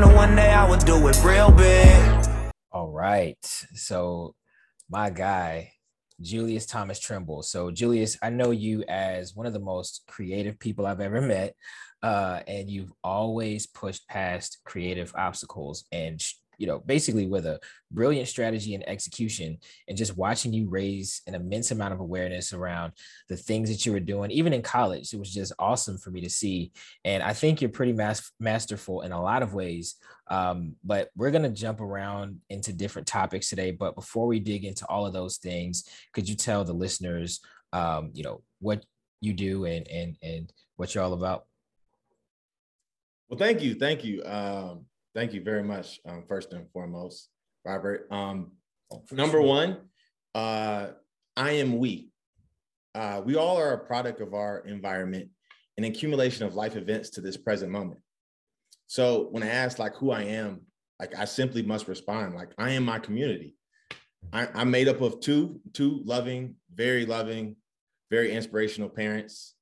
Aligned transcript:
knew 0.00 0.14
one 0.14 0.34
day 0.34 0.50
I 0.50 0.68
would 0.68 0.84
do 0.86 1.08
it 1.08 1.22
real 1.22 1.50
big. 1.50 2.26
All 2.72 2.90
right. 2.90 3.36
So, 3.74 4.34
my 4.88 5.10
guy, 5.10 5.72
Julius 6.22 6.64
Thomas 6.64 6.98
Trimble. 6.98 7.42
So, 7.42 7.70
Julius, 7.70 8.16
I 8.22 8.30
know 8.30 8.50
you 8.50 8.82
as 8.88 9.36
one 9.36 9.46
of 9.46 9.52
the 9.52 9.60
most 9.60 10.04
creative 10.08 10.58
people 10.58 10.86
I've 10.86 11.00
ever 11.00 11.20
met. 11.20 11.54
Uh, 12.02 12.40
and 12.46 12.70
you've 12.70 12.92
always 13.04 13.66
pushed 13.66 14.08
past 14.08 14.60
creative 14.64 15.12
obstacles 15.16 15.84
and 15.92 16.18
you 16.60 16.66
know, 16.66 16.78
basically 16.78 17.26
with 17.26 17.46
a 17.46 17.58
brilliant 17.90 18.28
strategy 18.28 18.74
and 18.74 18.86
execution, 18.86 19.56
and 19.88 19.96
just 19.96 20.14
watching 20.18 20.52
you 20.52 20.68
raise 20.68 21.22
an 21.26 21.34
immense 21.34 21.70
amount 21.70 21.94
of 21.94 22.00
awareness 22.00 22.52
around 22.52 22.92
the 23.30 23.36
things 23.36 23.70
that 23.70 23.86
you 23.86 23.92
were 23.92 23.98
doing, 23.98 24.30
even 24.30 24.52
in 24.52 24.60
college, 24.60 25.14
it 25.14 25.18
was 25.18 25.32
just 25.32 25.54
awesome 25.58 25.96
for 25.96 26.10
me 26.10 26.20
to 26.20 26.28
see. 26.28 26.70
And 27.02 27.22
I 27.22 27.32
think 27.32 27.62
you're 27.62 27.70
pretty 27.70 27.94
mas- 27.94 28.30
masterful 28.38 29.00
in 29.00 29.10
a 29.10 29.22
lot 29.22 29.42
of 29.42 29.54
ways. 29.54 29.94
Um, 30.28 30.76
but 30.84 31.08
we're 31.16 31.30
going 31.30 31.44
to 31.44 31.48
jump 31.48 31.80
around 31.80 32.40
into 32.50 32.74
different 32.74 33.08
topics 33.08 33.48
today. 33.48 33.70
But 33.70 33.94
before 33.94 34.26
we 34.26 34.38
dig 34.38 34.66
into 34.66 34.86
all 34.86 35.06
of 35.06 35.14
those 35.14 35.38
things, 35.38 35.88
could 36.12 36.28
you 36.28 36.36
tell 36.36 36.62
the 36.62 36.74
listeners, 36.74 37.40
um, 37.72 38.10
you 38.12 38.22
know, 38.22 38.42
what 38.60 38.84
you 39.22 39.32
do 39.32 39.64
and 39.64 39.88
and 39.88 40.16
and 40.22 40.52
what 40.76 40.94
you're 40.94 41.04
all 41.04 41.14
about? 41.14 41.46
Well, 43.30 43.38
thank 43.38 43.62
you, 43.62 43.76
thank 43.76 44.04
you. 44.04 44.22
Um, 44.24 44.84
Thank 45.14 45.32
you 45.32 45.42
very 45.42 45.62
much. 45.62 45.98
Um, 46.06 46.24
first 46.28 46.52
and 46.52 46.70
foremost, 46.72 47.28
Robert. 47.64 48.06
Um, 48.10 48.52
number 49.10 49.42
one, 49.42 49.78
uh, 50.34 50.88
I 51.36 51.52
am 51.52 51.78
we. 51.78 52.10
Uh, 52.94 53.22
we 53.24 53.36
all 53.36 53.56
are 53.56 53.72
a 53.72 53.78
product 53.78 54.20
of 54.20 54.34
our 54.34 54.60
environment, 54.60 55.28
an 55.78 55.84
accumulation 55.84 56.46
of 56.46 56.54
life 56.54 56.76
events 56.76 57.10
to 57.10 57.20
this 57.20 57.36
present 57.36 57.72
moment. 57.72 58.00
So 58.86 59.28
when 59.30 59.42
I 59.42 59.48
ask 59.48 59.78
like 59.78 59.94
who 59.96 60.10
I 60.10 60.22
am, 60.22 60.62
like 60.98 61.16
I 61.16 61.24
simply 61.24 61.62
must 61.62 61.88
respond 61.88 62.34
like 62.34 62.50
I 62.58 62.70
am 62.70 62.84
my 62.84 62.98
community. 62.98 63.54
I, 64.32 64.48
I'm 64.54 64.70
made 64.70 64.88
up 64.88 65.00
of 65.00 65.20
two 65.20 65.60
two 65.72 66.02
loving, 66.04 66.56
very 66.74 67.06
loving, 67.06 67.56
very 68.10 68.32
inspirational 68.32 68.88
parents. 68.88 69.54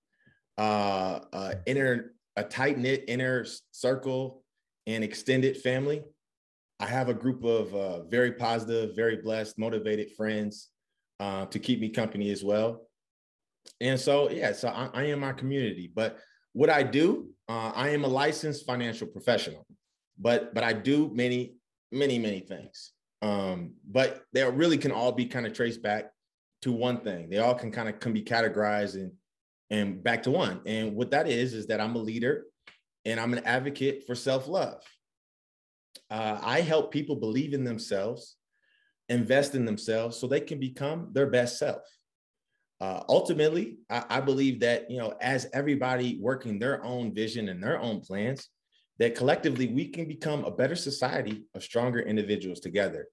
Uh, 0.58 1.20
uh, 1.32 1.54
inner 1.66 2.12
a 2.36 2.42
tight 2.42 2.78
knit 2.78 3.04
inner 3.08 3.46
circle 3.70 4.42
and 4.88 5.04
extended 5.04 5.58
family. 5.58 6.02
I 6.80 6.86
have 6.86 7.10
a 7.10 7.14
group 7.14 7.44
of 7.44 7.74
uh, 7.74 8.04
very 8.04 8.32
positive, 8.32 8.96
very 8.96 9.16
blessed, 9.16 9.58
motivated 9.58 10.12
friends 10.16 10.68
uh, 11.20 11.44
to 11.46 11.58
keep 11.58 11.78
me 11.78 11.90
company 11.90 12.30
as 12.30 12.42
well. 12.42 12.88
And 13.82 14.00
so, 14.00 14.30
yeah, 14.30 14.52
so 14.52 14.68
I, 14.68 14.88
I 14.94 15.02
am 15.04 15.20
my 15.20 15.32
community. 15.32 15.92
But 15.94 16.18
what 16.54 16.70
I 16.70 16.82
do, 16.82 17.28
uh, 17.50 17.72
I 17.74 17.90
am 17.90 18.04
a 18.04 18.08
licensed 18.08 18.64
financial 18.64 19.06
professional, 19.06 19.66
but 20.18 20.54
but 20.54 20.64
I 20.64 20.72
do 20.72 21.10
many, 21.12 21.56
many, 21.92 22.18
many 22.18 22.40
things. 22.40 22.92
Um, 23.20 23.74
but 23.90 24.22
they 24.32 24.42
really 24.50 24.78
can 24.78 24.92
all 24.92 25.12
be 25.12 25.26
kind 25.26 25.46
of 25.46 25.52
traced 25.52 25.82
back 25.82 26.10
to 26.62 26.72
one 26.72 27.00
thing. 27.00 27.28
They 27.28 27.38
all 27.38 27.54
can 27.54 27.70
kind 27.70 27.90
of 27.90 28.00
can 28.00 28.14
be 28.14 28.22
categorized 28.22 28.94
and 28.94 29.12
and 29.70 30.02
back 30.02 30.22
to 30.22 30.30
one. 30.30 30.62
And 30.64 30.94
what 30.94 31.10
that 31.10 31.28
is 31.28 31.52
is 31.52 31.66
that 31.66 31.80
I'm 31.80 31.94
a 31.94 31.98
leader 31.98 32.44
and 33.08 33.18
I'm 33.18 33.32
an 33.32 33.44
advocate 33.44 34.04
for 34.06 34.14
self 34.14 34.48
love. 34.48 34.82
Uh, 36.10 36.38
I 36.42 36.60
help 36.60 36.92
people 36.92 37.16
believe 37.16 37.54
in 37.54 37.64
themselves, 37.64 38.36
invest 39.08 39.54
in 39.54 39.64
themselves 39.64 40.16
so 40.16 40.26
they 40.26 40.40
can 40.40 40.60
become 40.60 41.10
their 41.12 41.26
best 41.26 41.58
self. 41.58 41.82
Uh, 42.80 43.02
ultimately, 43.08 43.78
I, 43.90 44.04
I, 44.08 44.20
believe 44.20 44.60
that, 44.60 44.88
you 44.88 44.98
know, 44.98 45.14
as 45.20 45.48
everybody 45.52 46.18
working 46.20 46.58
their 46.58 46.84
own 46.84 47.12
vision 47.12 47.48
and 47.48 47.60
their 47.60 47.80
own 47.80 48.00
plans, 48.00 48.48
that 49.00 49.16
collectively 49.16 49.66
we 49.66 49.88
can 49.88 50.06
become 50.06 50.44
a 50.44 50.50
better 50.50 50.76
society 50.76 51.44
of 51.54 51.64
stronger 51.64 52.00
individuals 52.00 52.60
together. 52.60 53.08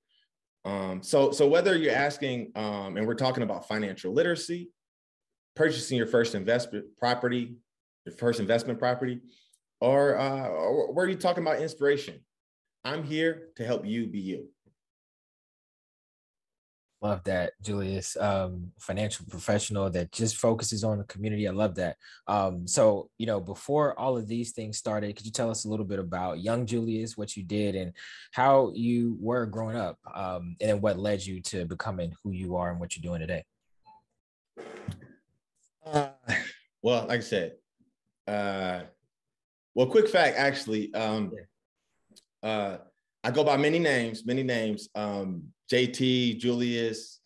Um, 0.66 1.02
so, 1.02 1.32
so 1.32 1.48
whether 1.48 1.76
you're 1.76 1.96
asking, 1.96 2.52
um, 2.56 2.98
and 2.98 3.08
we're 3.08 3.16
talking 3.16 3.44
about 3.44 3.68
financial 3.68 4.14
literacy, 4.14 4.70
purchasing 5.56 5.98
your 5.98 6.08
first 6.08 6.36
investment 6.36 6.86
property, 6.98 7.56
your 8.06 8.16
first 8.16 8.40
investment 8.40 8.78
property, 8.78 9.20
or, 9.86 10.18
uh, 10.18 10.48
or 10.48 10.92
where 10.92 11.06
are 11.06 11.10
you 11.10 11.16
talking 11.16 11.44
about 11.44 11.62
inspiration? 11.62 12.20
I'm 12.84 13.04
here 13.04 13.50
to 13.58 13.64
help 13.64 13.86
you 13.86 14.08
be 14.08 14.20
you. 14.20 14.48
Love 17.04 17.24
that, 17.26 17.54
Julius. 17.62 18.18
Um, 18.20 18.72
financial 18.80 19.28
professional 19.30 19.92
that 19.92 20.12
just 20.12 20.38
focuses 20.38 20.84
on 20.84 20.98
the 20.98 21.04
community. 21.04 21.48
I 21.48 21.52
love 21.52 21.76
that. 21.76 21.98
Um, 22.26 22.66
so, 22.66 23.12
you 23.20 23.28
know, 23.28 23.40
before 23.40 23.98
all 24.00 24.18
of 24.18 24.28
these 24.28 24.54
things 24.54 24.80
started, 24.80 25.16
could 25.16 25.26
you 25.28 25.32
tell 25.32 25.52
us 25.52 25.66
a 25.66 25.70
little 25.70 25.86
bit 25.86 26.00
about 26.00 26.42
young 26.42 26.66
Julius, 26.66 27.16
what 27.16 27.38
you 27.38 27.44
did, 27.44 27.76
and 27.76 27.94
how 28.32 28.72
you 28.74 29.18
were 29.20 29.46
growing 29.46 29.76
up, 29.76 30.00
um, 30.16 30.56
and 30.62 30.82
what 30.82 30.98
led 30.98 31.24
you 31.24 31.42
to 31.42 31.66
becoming 31.66 32.12
who 32.24 32.32
you 32.32 32.56
are 32.56 32.72
and 32.72 32.80
what 32.80 32.96
you're 32.98 33.08
doing 33.08 33.20
today? 33.20 33.46
Uh, 35.86 36.10
well, 36.82 37.06
like 37.06 37.20
I 37.20 37.24
said, 37.24 37.54
uh, 38.28 38.82
well, 39.76 39.88
quick 39.88 40.08
fact, 40.08 40.38
actually, 40.38 40.94
um, 40.94 41.32
uh, 42.42 42.78
I 43.24 43.32
go 43.32 43.44
by 43.44 43.58
many 43.58 43.80
names, 43.80 44.26
many 44.26 44.44
names. 44.44 44.88
Um, 44.96 45.44
JT, 45.72 46.40
Julius, 46.40 47.20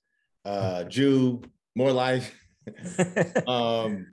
uh, 0.46 0.84
Jew, 0.86 1.42
more 1.76 1.92
life. 1.92 2.36
um, 3.48 4.08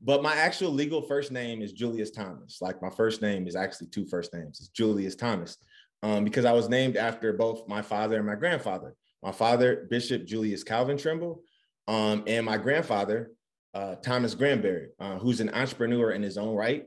but 0.00 0.22
my 0.22 0.34
actual 0.34 0.70
legal 0.70 1.02
first 1.02 1.32
name 1.32 1.62
is 1.62 1.72
Julius 1.72 2.10
Thomas. 2.10 2.58
Like 2.60 2.80
my 2.82 2.90
first 2.90 3.22
name 3.22 3.46
is 3.46 3.56
actually 3.56 3.88
two 3.88 4.06
first 4.06 4.32
names. 4.34 4.60
It's 4.60 4.68
Julius 4.68 5.14
Thomas 5.14 5.58
um, 6.02 6.24
because 6.24 6.44
I 6.44 6.52
was 6.52 6.68
named 6.68 6.96
after 6.96 7.32
both 7.32 7.68
my 7.68 7.82
father 7.82 8.16
and 8.16 8.26
my 8.26 8.34
grandfather. 8.34 8.94
My 9.22 9.32
father, 9.32 9.86
Bishop 9.88 10.24
Julius 10.24 10.64
Calvin 10.64 10.96
Trimble, 10.96 11.42
um, 11.86 12.24
and 12.26 12.44
my 12.44 12.56
grandfather, 12.56 13.30
uh, 13.72 13.94
Thomas 13.96 14.34
Granberry, 14.34 14.88
uh, 14.98 15.18
who's 15.18 15.40
an 15.40 15.50
entrepreneur 15.50 16.10
in 16.10 16.22
his 16.22 16.36
own 16.36 16.54
right. 16.56 16.86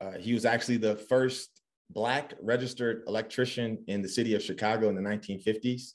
Uh, 0.00 0.12
he 0.12 0.32
was 0.32 0.44
actually 0.44 0.78
the 0.78 0.96
first 0.96 1.60
Black 1.90 2.34
registered 2.40 3.02
electrician 3.08 3.82
in 3.88 4.00
the 4.00 4.08
city 4.08 4.34
of 4.34 4.42
Chicago 4.42 4.88
in 4.88 4.94
the 4.94 5.02
1950s. 5.02 5.94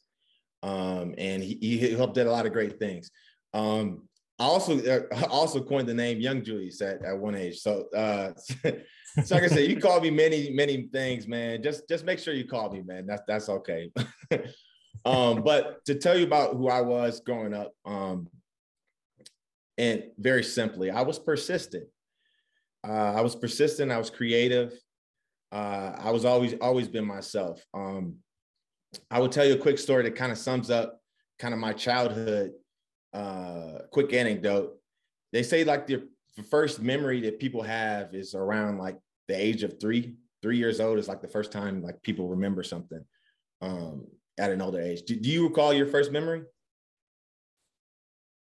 Um, 0.61 1.15
and 1.17 1.41
he, 1.43 1.55
he, 1.61 1.91
helped 1.91 2.15
did 2.15 2.27
a 2.27 2.31
lot 2.31 2.45
of 2.45 2.53
great 2.53 2.79
things. 2.79 3.11
Um, 3.53 4.07
I 4.39 4.43
also 4.43 4.79
uh, 4.79 5.27
also 5.29 5.63
coined 5.63 5.87
the 5.87 5.93
name 5.93 6.19
Young 6.19 6.43
Julius 6.43 6.81
at, 6.81 7.03
at 7.03 7.17
one 7.17 7.35
age. 7.35 7.59
So, 7.59 7.85
uh, 7.95 8.31
so 9.23 9.35
like 9.35 9.43
I 9.43 9.47
said, 9.47 9.69
you 9.69 9.79
call 9.79 10.01
me 10.01 10.09
many 10.09 10.51
many 10.51 10.89
things, 10.91 11.27
man. 11.27 11.63
Just 11.63 11.87
just 11.87 12.03
make 12.03 12.19
sure 12.19 12.33
you 12.33 12.47
call 12.47 12.71
me, 12.71 12.81
man. 12.81 13.05
That's 13.05 13.21
that's 13.27 13.49
okay. 13.49 13.91
um, 15.05 15.41
but 15.43 15.85
to 15.85 15.95
tell 15.95 16.17
you 16.17 16.25
about 16.25 16.55
who 16.55 16.67
I 16.67 16.81
was 16.81 17.21
growing 17.21 17.53
up, 17.53 17.71
um, 17.85 18.27
and 19.77 20.03
very 20.17 20.43
simply, 20.43 20.89
I 20.89 21.01
was 21.01 21.19
persistent. 21.19 21.85
Uh, 22.87 23.13
I 23.15 23.21
was 23.21 23.35
persistent. 23.35 23.91
I 23.91 23.97
was 23.97 24.09
creative. 24.09 24.73
Uh, 25.51 25.95
I 25.97 26.11
was 26.11 26.25
always 26.25 26.53
always 26.61 26.87
been 26.87 27.05
myself. 27.05 27.63
Um, 27.73 28.17
I 29.09 29.19
will 29.19 29.29
tell 29.29 29.45
you 29.45 29.53
a 29.53 29.57
quick 29.57 29.79
story 29.79 30.03
that 30.03 30.15
kind 30.15 30.31
of 30.31 30.37
sums 30.37 30.69
up 30.69 30.99
kind 31.39 31.53
of 31.53 31.59
my 31.59 31.73
childhood. 31.73 32.51
Uh, 33.13 33.79
quick 33.91 34.13
anecdote. 34.13 34.77
They 35.31 35.43
say 35.43 35.63
like 35.63 35.87
the, 35.87 36.07
first 36.49 36.81
memory 36.81 37.21
that 37.21 37.39
people 37.39 37.63
have 37.63 38.13
is 38.13 38.35
around 38.35 38.77
like 38.77 38.97
the 39.29 39.41
age 39.41 39.63
of 39.63 39.79
three. 39.79 40.17
Three 40.41 40.57
years 40.57 40.81
old 40.81 40.99
is 40.99 41.07
like 41.07 41.21
the 41.21 41.29
first 41.29 41.49
time 41.49 41.81
like 41.81 42.01
people 42.01 42.27
remember 42.27 42.61
something 42.61 42.99
um, 43.61 44.05
at 44.37 44.51
an 44.51 44.61
older 44.61 44.81
age. 44.81 45.03
Do, 45.03 45.15
do 45.15 45.29
you 45.29 45.47
recall 45.47 45.73
your 45.73 45.87
first 45.87 46.11
memory? 46.11 46.41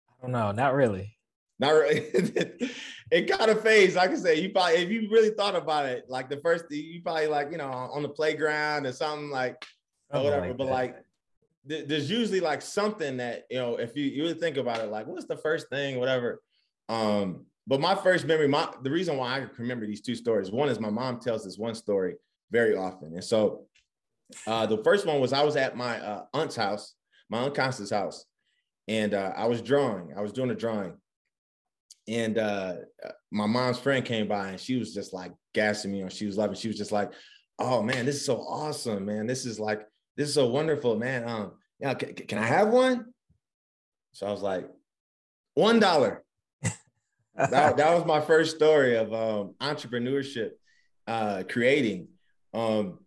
I 0.08 0.22
don't 0.22 0.32
know. 0.32 0.50
Not 0.52 0.72
really. 0.72 1.14
Not 1.58 1.70
really. 1.70 2.00
it 3.10 3.30
kind 3.30 3.50
of 3.50 3.62
fades. 3.62 3.94
Like 3.94 4.10
I 4.10 4.16
say, 4.16 4.40
you 4.40 4.50
probably 4.50 4.76
if 4.76 4.90
you 4.90 5.08
really 5.10 5.30
thought 5.30 5.54
about 5.54 5.86
it, 5.86 6.06
like 6.08 6.28
the 6.28 6.38
first 6.38 6.64
you 6.70 7.00
probably 7.02 7.28
like 7.28 7.50
you 7.52 7.58
know 7.58 7.70
on 7.70 8.02
the 8.02 8.08
playground 8.08 8.86
or 8.86 8.92
something 8.92 9.30
like 9.30 9.64
or 10.10 10.24
whatever. 10.24 10.48
Like 10.48 10.56
but 10.56 10.66
like 10.66 10.96
there's 11.66 12.10
usually 12.10 12.40
like 12.40 12.60
something 12.60 13.16
that 13.18 13.44
you 13.50 13.58
know 13.58 13.76
if 13.76 13.96
you 13.96 14.04
you 14.04 14.22
really 14.22 14.34
think 14.34 14.56
about 14.56 14.80
it, 14.80 14.90
like 14.90 15.06
what's 15.06 15.26
the 15.26 15.36
first 15.36 15.68
thing, 15.68 15.98
whatever. 15.98 16.42
Um, 16.88 17.46
but 17.66 17.80
my 17.80 17.94
first 17.94 18.26
memory, 18.26 18.48
my 18.48 18.68
the 18.82 18.90
reason 18.90 19.16
why 19.16 19.36
I 19.36 19.46
remember 19.58 19.86
these 19.86 20.02
two 20.02 20.14
stories, 20.14 20.50
one 20.50 20.68
is 20.68 20.80
my 20.80 20.90
mom 20.90 21.20
tells 21.20 21.44
this 21.44 21.56
one 21.56 21.74
story 21.74 22.16
very 22.50 22.76
often, 22.76 23.14
and 23.14 23.24
so 23.24 23.66
uh, 24.46 24.66
the 24.66 24.82
first 24.82 25.06
one 25.06 25.20
was 25.20 25.32
I 25.32 25.42
was 25.42 25.56
at 25.56 25.76
my 25.76 25.98
uh, 26.00 26.24
aunt's 26.34 26.56
house, 26.56 26.94
my 27.30 27.38
aunt 27.38 27.54
Constance's 27.54 27.90
house, 27.90 28.24
and 28.88 29.14
uh, 29.14 29.32
I 29.36 29.46
was 29.46 29.62
drawing. 29.62 30.12
I 30.16 30.20
was 30.20 30.32
doing 30.32 30.50
a 30.50 30.54
drawing, 30.54 30.94
and 32.06 32.38
uh, 32.38 32.74
uh, 33.04 33.10
my 33.30 33.46
mom's 33.46 33.78
friend 33.78 34.04
came 34.04 34.28
by 34.28 34.48
and 34.48 34.60
she 34.60 34.76
was 34.76 34.92
just 34.92 35.12
like 35.12 35.32
gassing 35.54 35.92
me 35.92 36.02
on. 36.02 36.10
She 36.10 36.26
was 36.26 36.36
loving. 36.36 36.56
She 36.56 36.68
was 36.68 36.76
just 36.76 36.92
like, 36.92 37.12
"Oh 37.58 37.82
man, 37.82 38.06
this 38.06 38.16
is 38.16 38.26
so 38.26 38.38
awesome, 38.38 39.06
man. 39.06 39.26
This 39.26 39.46
is 39.46 39.58
like 39.58 39.82
this 40.16 40.28
is 40.28 40.34
so 40.34 40.48
wonderful, 40.48 40.96
man. 40.96 41.28
Um, 41.28 41.52
yeah, 41.80 41.94
can, 41.94 42.14
can 42.14 42.38
I 42.38 42.46
have 42.46 42.68
one?" 42.68 43.06
So 44.12 44.26
I 44.26 44.30
was 44.30 44.42
like, 44.42 44.68
one 45.54 45.80
dollar. 45.80 46.24
that, 47.34 47.76
that 47.76 47.94
was 47.94 48.04
my 48.04 48.20
first 48.20 48.54
story 48.54 48.96
of 48.96 49.12
um, 49.12 49.54
entrepreneurship, 49.60 50.50
uh, 51.06 51.42
creating. 51.48 52.08
Um, 52.52 52.98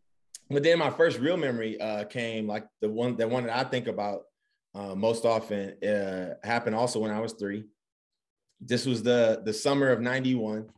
but 0.50 0.64
then 0.64 0.80
my 0.80 0.90
first 0.90 1.20
real 1.20 1.38
memory 1.38 1.80
uh, 1.80 2.06
came 2.06 2.48
like 2.48 2.66
the 2.82 2.90
one 2.90 3.18
the 3.18 3.28
one 3.28 3.46
that 3.46 3.58
I 3.58 3.70
think 3.70 3.88
about 3.88 4.24
uh, 4.74 4.96
most 4.96 5.26
often 5.26 5.82
uh, 5.84 6.36
happened 6.44 6.76
also 6.76 7.00
when 7.00 7.12
I 7.12 7.20
was 7.20 7.34
three. 7.34 7.66
This 8.60 8.86
was 8.86 9.04
the 9.04 9.42
the 9.46 9.54
summer 9.54 9.90
of 9.90 10.02
'91, 10.02 10.70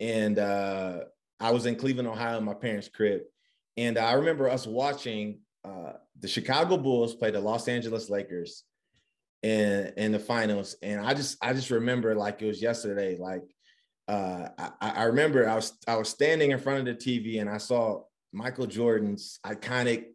and 0.00 0.38
uh, 0.38 1.00
I 1.40 1.50
was 1.52 1.66
in 1.66 1.76
Cleveland, 1.76 2.08
Ohio, 2.08 2.38
in 2.38 2.44
my 2.44 2.54
parents' 2.54 2.88
crib, 2.88 3.22
and 3.76 3.98
I 3.98 4.12
remember 4.12 4.48
us 4.48 4.66
watching 4.66 5.40
uh, 5.64 5.92
the 6.20 6.28
Chicago 6.28 6.76
Bulls 6.76 7.14
play 7.14 7.30
the 7.30 7.40
Los 7.40 7.68
Angeles 7.68 8.10
Lakers 8.10 8.64
in 9.42 9.92
in 9.96 10.12
the 10.12 10.18
finals, 10.18 10.76
and 10.82 11.00
I 11.00 11.14
just 11.14 11.38
I 11.42 11.52
just 11.52 11.70
remember 11.70 12.14
like 12.14 12.42
it 12.42 12.46
was 12.46 12.60
yesterday. 12.60 13.16
Like 13.16 13.44
uh, 14.08 14.48
I, 14.58 14.70
I 14.80 15.02
remember 15.04 15.48
I 15.48 15.54
was 15.54 15.72
I 15.86 15.96
was 15.96 16.08
standing 16.08 16.50
in 16.50 16.58
front 16.58 16.86
of 16.86 16.98
the 16.98 17.04
TV 17.04 17.40
and 17.40 17.48
I 17.48 17.58
saw 17.58 18.02
Michael 18.32 18.66
Jordan's 18.66 19.38
iconic 19.46 20.06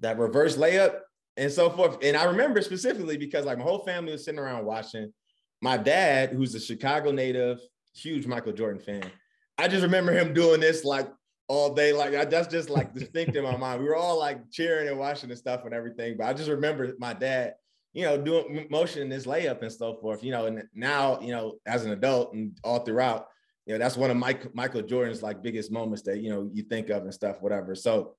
that 0.00 0.18
reverse 0.18 0.56
layup 0.56 1.00
and 1.36 1.50
so 1.50 1.70
forth. 1.70 1.98
And 2.02 2.16
I 2.16 2.24
remember 2.24 2.60
specifically 2.62 3.16
because 3.16 3.44
like 3.44 3.58
my 3.58 3.64
whole 3.64 3.84
family 3.84 4.12
was 4.12 4.24
sitting 4.24 4.40
around 4.40 4.64
watching. 4.64 5.12
My 5.60 5.76
dad, 5.76 6.30
who's 6.30 6.54
a 6.54 6.60
Chicago 6.60 7.10
native, 7.10 7.60
huge 7.94 8.26
Michael 8.26 8.52
Jordan 8.52 8.80
fan. 8.80 9.10
I 9.56 9.68
just 9.68 9.82
remember 9.82 10.12
him 10.12 10.32
doing 10.32 10.60
this 10.60 10.84
like 10.84 11.08
all 11.48 11.74
day. 11.74 11.92
Like 11.92 12.14
I, 12.14 12.24
that's 12.24 12.48
just 12.48 12.70
like 12.70 12.94
distinct 12.94 13.36
in 13.36 13.44
my 13.44 13.56
mind. 13.58 13.82
We 13.82 13.88
were 13.88 13.96
all 13.96 14.18
like 14.18 14.50
cheering 14.50 14.88
and 14.88 14.98
watching 14.98 15.30
and 15.30 15.38
stuff 15.38 15.64
and 15.64 15.74
everything. 15.74 16.16
But 16.16 16.28
I 16.28 16.32
just 16.32 16.48
remember 16.48 16.94
my 16.98 17.12
dad, 17.12 17.54
you 17.92 18.04
know, 18.04 18.16
doing 18.16 18.66
motion 18.70 19.08
this 19.08 19.26
layup 19.26 19.62
and 19.62 19.72
so 19.72 19.94
forth. 19.94 20.22
You 20.22 20.30
know, 20.30 20.46
and 20.46 20.62
now 20.74 21.20
you 21.20 21.32
know 21.32 21.56
as 21.66 21.84
an 21.84 21.90
adult 21.90 22.34
and 22.34 22.56
all 22.62 22.80
throughout, 22.80 23.26
you 23.66 23.74
know, 23.74 23.78
that's 23.78 23.96
one 23.96 24.10
of 24.10 24.16
Mike, 24.16 24.54
Michael 24.54 24.82
Jordan's 24.82 25.22
like 25.22 25.42
biggest 25.42 25.72
moments 25.72 26.02
that 26.04 26.18
you 26.18 26.30
know 26.30 26.48
you 26.52 26.62
think 26.62 26.90
of 26.90 27.02
and 27.02 27.14
stuff, 27.14 27.42
whatever. 27.42 27.74
So 27.74 28.14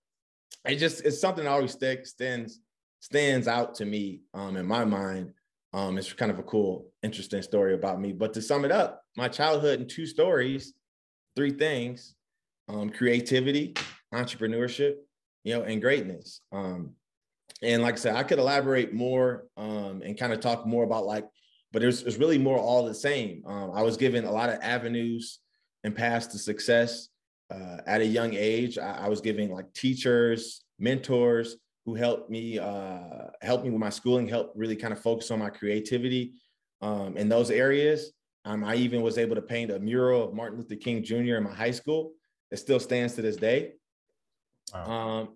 it 0.65 0.75
just 0.75 1.05
it's 1.05 1.21
something 1.21 1.45
that 1.45 1.51
always 1.51 1.71
sticks, 1.71 2.09
stands 2.11 2.59
stands 2.99 3.47
out 3.47 3.75
to 3.75 3.85
me 3.85 4.21
um, 4.33 4.57
in 4.57 4.65
my 4.65 4.83
mind. 4.83 5.33
Um, 5.73 5.97
it's 5.97 6.11
kind 6.13 6.31
of 6.31 6.39
a 6.39 6.43
cool, 6.43 6.87
interesting 7.03 7.41
story 7.41 7.73
about 7.75 8.01
me. 8.01 8.11
But 8.11 8.33
to 8.33 8.41
sum 8.41 8.65
it 8.65 8.71
up, 8.71 9.03
my 9.15 9.27
childhood 9.27 9.79
in 9.79 9.87
two 9.87 10.05
stories, 10.05 10.73
three 11.35 11.51
things: 11.51 12.15
um, 12.67 12.89
creativity, 12.89 13.73
entrepreneurship, 14.13 14.95
you 15.43 15.53
know, 15.53 15.63
and 15.63 15.81
greatness. 15.81 16.41
Um, 16.51 16.95
and 17.61 17.81
like 17.81 17.95
I 17.95 17.97
said, 17.97 18.15
I 18.15 18.23
could 18.23 18.39
elaborate 18.39 18.93
more 18.93 19.45
um, 19.57 20.01
and 20.03 20.17
kind 20.17 20.33
of 20.33 20.39
talk 20.39 20.65
more 20.65 20.83
about 20.83 21.05
like, 21.05 21.25
but 21.71 21.83
it's, 21.83 22.01
it's 22.03 22.17
really 22.17 22.37
more 22.37 22.57
all 22.57 22.85
the 22.85 22.93
same. 22.93 23.43
Um, 23.45 23.71
I 23.73 23.81
was 23.81 23.97
given 23.97 24.25
a 24.25 24.31
lot 24.31 24.49
of 24.49 24.59
avenues 24.61 25.39
and 25.83 25.95
paths 25.95 26.27
to 26.27 26.37
success 26.37 27.09
uh, 27.51 27.77
at 27.85 28.01
a 28.01 28.05
young 28.05 28.33
age. 28.33 28.77
I, 28.77 29.05
I 29.05 29.09
was 29.09 29.21
giving 29.21 29.51
like 29.51 29.73
teachers, 29.73 30.63
mentors, 30.79 31.57
who 31.89 31.95
helped 31.95 32.29
me 32.29 32.59
uh, 32.59 33.29
help 33.41 33.63
me 33.63 33.71
with 33.71 33.79
my 33.79 33.89
schooling, 33.89 34.27
helped 34.27 34.55
really 34.55 34.75
kind 34.75 34.93
of 34.93 35.01
focus 35.01 35.31
on 35.31 35.39
my 35.39 35.49
creativity 35.49 36.33
um, 36.81 37.17
in 37.17 37.27
those 37.27 37.49
areas. 37.49 38.11
Um, 38.45 38.63
I 38.63 38.75
even 38.75 39.01
was 39.01 39.17
able 39.17 39.35
to 39.35 39.41
paint 39.41 39.71
a 39.71 39.79
mural 39.79 40.23
of 40.23 40.35
Martin 40.35 40.59
Luther 40.59 40.75
King 40.75 41.03
Jr. 41.03 41.37
in 41.37 41.43
my 41.43 41.53
high 41.53 41.71
school. 41.71 42.11
It 42.51 42.57
still 42.57 42.79
stands 42.79 43.15
to 43.15 43.23
this 43.23 43.37
day. 43.37 43.73
Wow. 44.71 44.85
Um, 44.85 45.29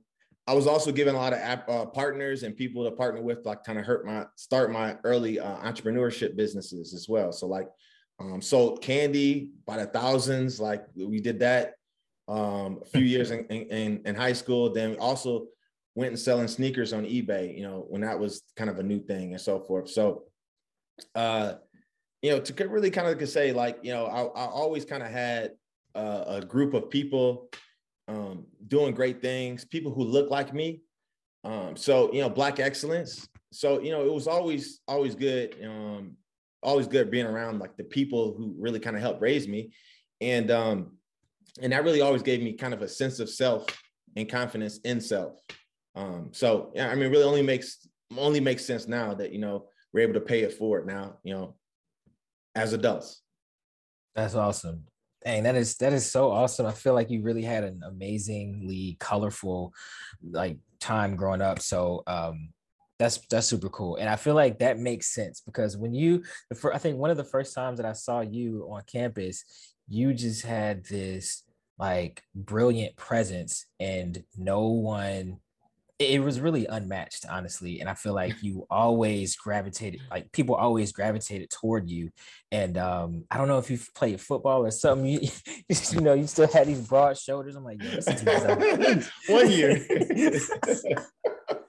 I 0.46 0.54
was 0.54 0.68
also 0.68 0.92
given 0.92 1.16
a 1.16 1.18
lot 1.18 1.34
of 1.34 1.40
app, 1.40 1.68
uh, 1.68 1.86
partners 1.86 2.44
and 2.44 2.56
people 2.56 2.84
to 2.84 2.92
partner 2.92 3.22
with, 3.22 3.46
like 3.46 3.64
kind 3.64 3.80
of 3.80 3.86
hurt 3.86 4.06
my 4.06 4.26
start 4.36 4.72
my 4.72 4.98
early 5.04 5.40
uh, 5.40 5.58
entrepreneurship 5.58 6.36
businesses 6.36 6.94
as 6.94 7.10
well. 7.10 7.32
So 7.32 7.48
like 7.48 7.68
um, 8.20 8.42
sold 8.42 8.82
candy 8.84 9.52
by 9.66 9.78
the 9.78 9.88
thousands. 9.88 10.60
Like 10.60 10.86
we 10.96 11.20
did 11.20 11.40
that 11.40 11.74
um, 12.28 12.80
a 12.84 12.86
few 12.86 13.02
years 13.14 13.32
in, 13.32 13.46
in, 13.46 14.02
in 14.06 14.16
high 14.16 14.34
school. 14.34 14.72
Then 14.72 14.98
also 14.98 15.48
went 15.96 16.10
and 16.10 16.20
selling 16.20 16.48
sneakers 16.48 16.94
on 16.94 17.04
eBay, 17.06 17.56
you 17.56 17.64
know, 17.64 17.86
when 17.90 18.02
that 18.02 18.20
was 18.20 18.42
kind 18.56 18.70
of 18.70 18.80
a 18.80 18.84
new 18.84 19.00
thing 19.00 19.34
and 19.34 19.42
so 19.42 19.60
forth. 19.60 19.90
So, 19.90 20.24
uh, 21.16 21.54
you 22.22 22.32
know, 22.32 22.40
to 22.40 22.68
really 22.68 22.90
kind 22.90 23.08
of 23.08 23.30
say 23.30 23.52
like, 23.52 23.80
you 23.84 23.94
know, 23.94 24.06
I, 24.06 24.22
I 24.24 24.46
always 24.46 24.86
kind 24.86 25.04
of 25.04 25.10
had 25.10 25.52
uh, 25.94 26.24
a 26.28 26.42
group 26.42 26.74
of 26.74 26.90
people 26.90 27.50
um, 28.08 28.46
doing 28.68 28.94
great 28.94 29.22
things, 29.22 29.66
people 29.66 29.94
who 29.94 30.04
look 30.04 30.30
like 30.32 30.54
me. 30.54 30.82
Um, 31.44 31.76
so, 31.76 32.12
you 32.14 32.22
know, 32.22 32.30
black 32.30 32.60
excellence. 32.60 33.28
So, 33.52 33.82
you 33.82 33.92
know, 33.92 34.06
it 34.06 34.12
was 34.12 34.28
always, 34.28 34.80
always 34.88 35.16
good. 35.16 35.56
Um, 35.64 36.18
always 36.64 36.88
good 36.88 37.12
being 37.12 37.26
around 37.26 37.60
like 37.60 37.76
the 37.76 37.84
people 37.84 38.34
who 38.38 38.56
really 38.58 38.80
kind 38.80 38.96
of 38.96 39.02
helped 39.02 39.22
raise 39.22 39.48
me. 39.48 39.74
And, 40.22 40.50
um, 40.50 40.94
and 41.62 41.74
that 41.74 41.84
really 41.84 42.02
always 42.02 42.24
gave 42.24 42.42
me 42.42 42.54
kind 42.54 42.74
of 42.74 42.82
a 42.82 42.88
sense 42.88 43.20
of 43.20 43.30
self 43.30 43.66
and 44.16 44.30
confidence 44.30 44.80
in 44.86 45.02
self. 45.02 45.38
Um, 45.96 46.30
so 46.32 46.72
yeah, 46.74 46.90
I 46.90 46.96
mean, 46.96 47.12
really 47.12 47.24
only 47.24 47.42
makes 47.42 47.88
only 48.18 48.40
makes 48.40 48.66
sense 48.66 48.88
now 48.88 49.14
that 49.14 49.32
you 49.32 49.40
know 49.40 49.68
we're 49.94 50.02
able 50.02 50.14
to 50.14 50.22
pay 50.22 50.42
it 50.42 50.54
forward 50.54 50.88
now, 50.88 51.18
you 51.24 51.34
know, 51.34 51.56
as 52.56 52.74
adults. 52.74 53.22
That's 54.16 54.36
awesome. 54.36 54.86
Dang, 55.24 55.44
that 55.44 55.56
is 55.56 55.76
that 55.78 55.94
is 55.94 56.10
so 56.10 56.32
awesome. 56.32 56.66
I 56.66 56.72
feel 56.72 56.94
like 56.94 57.10
you 57.10 57.22
really 57.22 57.44
had 57.44 57.64
an 57.64 57.82
amazingly 57.86 58.98
colorful 59.00 59.74
like 60.22 60.58
time 60.80 61.16
growing 61.16 61.42
up. 61.42 61.60
So 61.60 62.04
um 62.08 62.50
that's 63.00 63.20
that's 63.30 63.48
super 63.48 63.70
cool. 63.70 63.96
And 63.96 64.10
I 64.10 64.16
feel 64.16 64.36
like 64.36 64.60
that 64.60 64.80
makes 64.80 65.14
sense 65.14 65.42
because 65.42 65.78
when 65.78 65.94
you 65.94 66.24
the 66.50 66.56
first, 66.56 66.76
I 66.76 66.80
think 66.80 66.98
one 66.98 67.10
of 67.10 67.18
the 67.18 67.24
first 67.24 67.56
times 67.56 67.78
that 67.78 67.86
I 67.86 67.94
saw 67.94 68.22
you 68.22 68.68
on 68.70 68.82
campus, 68.86 69.44
you 69.88 70.14
just 70.14 70.44
had 70.44 70.86
this 70.86 71.44
like 71.80 72.22
brilliant 72.36 72.96
presence 72.96 73.66
and 73.80 74.24
no 74.38 74.68
one 74.68 75.40
it 76.00 76.22
was 76.22 76.40
really 76.40 76.66
unmatched, 76.66 77.26
honestly. 77.30 77.80
And 77.80 77.90
I 77.90 77.94
feel 77.94 78.14
like 78.14 78.42
you 78.42 78.66
always 78.70 79.36
gravitated, 79.36 80.02
like 80.10 80.32
people 80.32 80.56
always 80.56 80.92
gravitated 80.92 81.50
toward 81.50 81.90
you. 81.90 82.10
And 82.52 82.78
um, 82.78 83.26
I 83.30 83.38
don't 83.38 83.48
know 83.48 83.60
if 83.60 83.70
you've 83.70 83.90
played 83.94 84.20
football 84.20 84.66
or 84.66 84.72
something. 84.72 85.06
You, 85.06 85.30
you 85.92 86.02
know, 86.02 86.14
you 86.14 86.28
still 86.28 86.48
had 86.48 86.68
these 86.68 86.88
broad 86.88 87.18
shoulders. 87.18 87.56
I'm 87.56 87.64
like, 87.64 87.82
yeah, 87.82 89.02
one 89.28 89.52
year. 89.52 89.86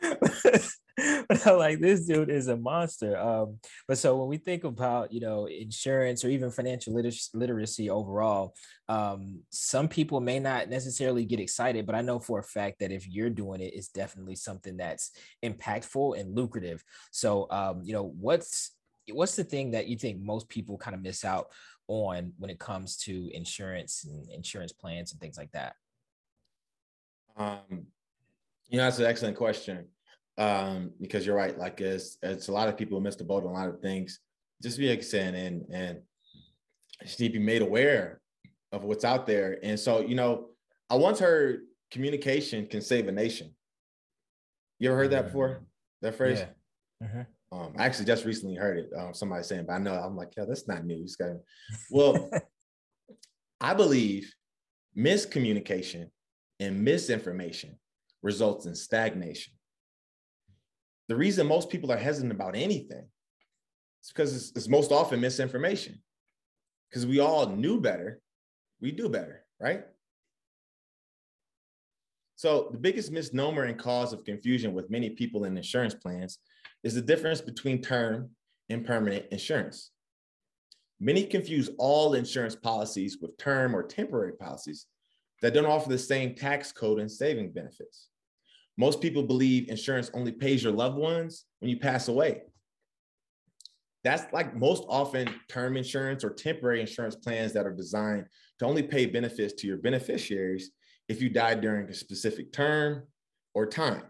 but 1.29 1.47
I'm 1.47 1.59
like, 1.59 1.81
this 1.81 2.07
dude 2.07 2.31
is 2.31 2.47
a 2.47 2.57
monster. 2.57 3.19
Um, 3.19 3.59
but 3.89 3.99
so 3.99 4.17
when 4.17 4.29
we 4.29 4.37
think 4.37 4.63
about, 4.63 5.13
you 5.13 5.21
know, 5.21 5.47
insurance 5.47 6.25
or 6.25 6.29
even 6.29 6.51
financial 6.51 6.95
literacy, 6.95 7.31
literacy 7.35 7.91
overall, 7.91 8.55
um, 8.89 9.41
some 9.51 9.89
people 9.89 10.21
may 10.21 10.39
not 10.39 10.69
necessarily 10.69 11.25
get 11.25 11.41
excited, 11.41 11.85
but 11.85 11.97
I 11.97 12.03
know 12.03 12.21
for 12.21 12.39
a 12.39 12.45
fact 12.45 12.79
that 12.79 12.93
if 12.93 13.09
you're 13.09 13.31
doing 13.31 13.61
it, 13.61 13.75
it's 13.75 13.89
definitely 13.89 14.37
something 14.37 14.77
that's 14.77 15.11
impactful 15.45 16.19
and 16.19 16.35
lucrative. 16.35 16.85
So, 17.11 17.49
um, 17.51 17.81
you 17.83 17.93
know, 17.93 18.15
what's 18.21 18.71
what's 19.13 19.37
the 19.37 19.45
thing 19.45 19.73
that 19.73 19.87
you 19.87 19.97
think 19.97 20.21
most 20.23 20.49
people 20.49 20.79
kind 20.79 20.95
of 20.95 21.03
miss 21.03 21.25
out 21.25 21.49
on 21.89 22.33
when 22.39 22.51
it 22.51 22.59
comes 22.59 22.97
to 22.97 23.31
insurance 23.35 24.05
and 24.05 24.31
insurance 24.31 24.73
plans 24.73 25.13
and 25.13 25.21
things 25.21 25.37
like 25.37 25.51
that? 25.53 25.75
Um, 27.37 27.87
you 28.69 28.79
know, 28.79 28.85
that's 28.85 29.01
an 29.01 29.07
excellent 29.07 29.37
question 29.37 29.89
um, 30.39 30.93
because 31.01 31.27
you're 31.27 31.37
right. 31.37 31.57
Like 31.59 31.81
it's 31.81 32.19
it's 32.23 32.49
a 32.49 32.53
lot 32.53 32.69
of 32.69 32.77
people 32.77 33.01
miss 33.01 33.17
the 33.17 33.25
boat 33.25 33.45
on 33.45 33.51
a 33.51 33.53
lot 33.53 33.69
of 33.69 33.81
things. 33.81 34.21
Just 34.63 34.79
be 34.79 34.91
like 34.91 35.03
saying 35.03 35.35
and 35.35 35.65
and 35.73 36.01
just 37.03 37.21
need 37.21 37.33
to 37.33 37.39
be 37.39 37.45
made 37.45 37.63
aware 37.63 38.21
of 38.73 38.85
what's 38.85 39.05
out 39.05 39.27
there. 39.27 39.59
And 39.63 39.79
so, 39.79 40.01
you 40.01 40.15
know, 40.15 40.49
I 40.91 40.97
once 40.97 41.19
heard 41.19 41.63
communication 41.91 42.67
can 42.67 42.81
save 42.81 43.09
a 43.09 43.13
nation. 43.13 43.55
You 44.79 44.91
ever 44.91 44.99
heard 44.99 45.11
that 45.11 45.27
before? 45.27 45.49
Mm-hmm. 45.49 45.65
That 46.03 46.15
phrase? 46.15 46.41
Yeah. 46.41 47.07
Mm-hmm. 47.07 47.57
Um, 47.57 47.75
I 47.79 47.87
actually 47.87 48.07
just 48.07 48.25
recently 48.25 48.57
heard 48.57 48.79
it. 48.79 48.91
Um, 48.99 49.15
somebody 49.15 49.45
saying, 49.45 49.67
but 49.67 49.75
I 49.75 49.79
know 49.79 49.95
I'm 49.95 50.17
like, 50.17 50.33
yeah, 50.37 50.45
that's 50.47 50.67
not 50.67 50.85
news. 50.85 51.17
Well, 51.91 52.31
I 53.61 53.75
believe 53.75 54.33
miscommunication 54.97 56.09
and 56.59 56.83
misinformation 56.83 57.79
results 58.23 58.67
in 58.67 58.75
stagnation 58.75 59.55
the 61.09 61.17
reason 61.17 61.47
most 61.47 61.71
people 61.71 61.93
are 61.93 61.97
hesitant 61.97 62.33
about 62.33 62.57
anything 62.57 63.05
is 64.03 64.09
because 64.09 64.35
it's, 64.35 64.53
it's 64.57 64.69
most 64.69 64.93
often 64.93 65.21
misinformation. 65.21 66.01
Because 66.89 67.07
we 67.07 67.21
all 67.21 67.49
knew 67.49 67.81
better, 67.81 68.21
we 68.81 68.93
do 68.93 69.09
better, 69.09 69.45
right? 69.61 69.85
So 72.37 72.69
the 72.71 72.79
biggest 72.79 73.11
misnomer 73.11 73.65
and 73.65 73.79
cause 73.79 74.13
of 74.13 74.25
confusion 74.25 74.75
with 74.75 74.91
many 74.91 75.11
people 75.11 75.45
in 75.45 75.57
insurance 75.57 75.95
plans 75.95 76.39
is 76.83 76.95
the 76.95 77.01
difference 77.01 77.41
between 77.41 77.81
term 77.81 78.31
and 78.69 78.85
permanent 78.85 79.27
insurance. 79.31 79.91
Many 81.01 81.25
confuse 81.25 81.71
all 81.79 82.15
insurance 82.15 82.55
policies 82.55 83.19
with 83.21 83.37
term 83.39 83.75
or 83.75 83.83
temporary 83.83 84.33
policies 84.33 84.87
that 85.43 85.55
don't 85.55 85.67
offer 85.67 85.89
the 85.89 85.99
same 85.99 86.35
tax 86.35 86.73
code 86.73 87.01
and 87.01 87.11
saving 87.11 87.53
benefits. 87.53 88.09
Most 88.77 89.01
people 89.01 89.23
believe 89.23 89.69
insurance 89.69 90.11
only 90.15 90.33
pays 90.33 90.63
your 90.63 90.73
loved 90.73 90.97
ones 90.97 91.45
when 91.61 91.71
you 91.71 91.79
pass 91.79 92.09
away. 92.09 92.43
That's 94.03 94.31
like 94.33 94.55
most 94.55 94.85
often 94.89 95.29
term 95.49 95.77
insurance 95.77 96.25
or 96.25 96.31
temporary 96.31 96.81
insurance 96.81 97.17
plans 97.17 97.53
that 97.55 97.67
are 97.67 97.73
designed 97.73 98.27
to 98.59 98.67
only 98.67 98.83
pay 98.83 99.07
benefits 99.07 99.55
to 99.55 99.67
your 99.67 99.79
beneficiaries 99.79 100.71
if 101.09 101.23
you 101.23 101.31
die 101.31 101.55
during 101.55 101.89
a 101.89 101.95
specific 101.95 102.53
term 102.53 103.05
or 103.55 103.67
time. 103.67 104.03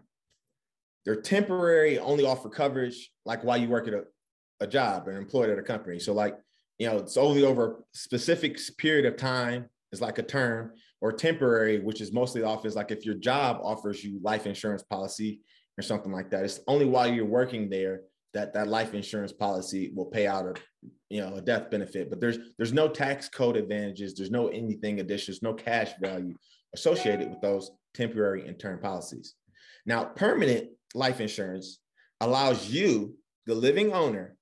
They're 1.05 1.21
temporary, 1.21 1.99
only 1.99 2.25
offer 2.25 2.49
coverage 2.49 3.11
like 3.25 3.43
while 3.43 3.57
you 3.57 3.69
work 3.69 3.87
at 3.87 3.93
a, 3.93 4.03
a 4.59 4.67
job 4.67 5.07
and 5.07 5.17
employed 5.17 5.49
at 5.49 5.59
a 5.59 5.63
company. 5.63 5.99
So 5.99 6.13
like, 6.13 6.35
you 6.79 6.87
know, 6.87 6.97
it's 6.97 7.15
only 7.15 7.43
over 7.43 7.71
a 7.71 7.75
specific 7.93 8.59
period 8.77 9.05
of 9.05 9.15
time 9.15 9.69
it's 9.95 10.01
like 10.01 10.17
a 10.17 10.23
term 10.23 10.73
or 11.05 11.11
temporary, 11.11 11.77
which 11.77 12.01
is 12.01 12.11
mostly 12.11 12.41
office. 12.41 12.73
Like 12.73 12.89
if 12.89 13.05
your 13.05 13.13
job 13.13 13.59
offers 13.61 14.03
you 14.03 14.19
life 14.23 14.47
insurance 14.47 14.81
policy 14.81 15.39
or 15.77 15.83
something 15.83 16.11
like 16.11 16.31
that, 16.31 16.43
it's 16.43 16.61
only 16.65 16.85
while 16.85 17.07
you're 17.07 17.25
working 17.25 17.69
there 17.69 18.01
that 18.33 18.53
that 18.53 18.67
life 18.67 18.95
insurance 18.95 19.31
policy 19.31 19.91
will 19.93 20.07
pay 20.07 20.25
out 20.25 20.47
a 20.47 20.55
you 21.11 21.21
know 21.21 21.35
a 21.35 21.41
death 21.41 21.69
benefit. 21.69 22.09
But 22.09 22.19
there's 22.19 22.39
there's 22.57 22.73
no 22.73 22.87
tax 22.87 23.29
code 23.29 23.55
advantages. 23.55 24.15
There's 24.15 24.31
no 24.31 24.47
anything 24.47 24.99
additions, 24.99 25.43
no 25.43 25.53
cash 25.53 25.91
value 26.01 26.33
associated 26.73 27.29
with 27.29 27.39
those 27.39 27.69
temporary 27.93 28.47
and 28.47 28.57
term 28.57 28.79
policies. 28.79 29.35
Now, 29.85 30.05
permanent 30.05 30.71
life 30.95 31.21
insurance 31.21 31.77
allows 32.19 32.67
you, 32.67 33.15
the 33.45 33.53
living 33.53 33.93
owner, 33.93 34.37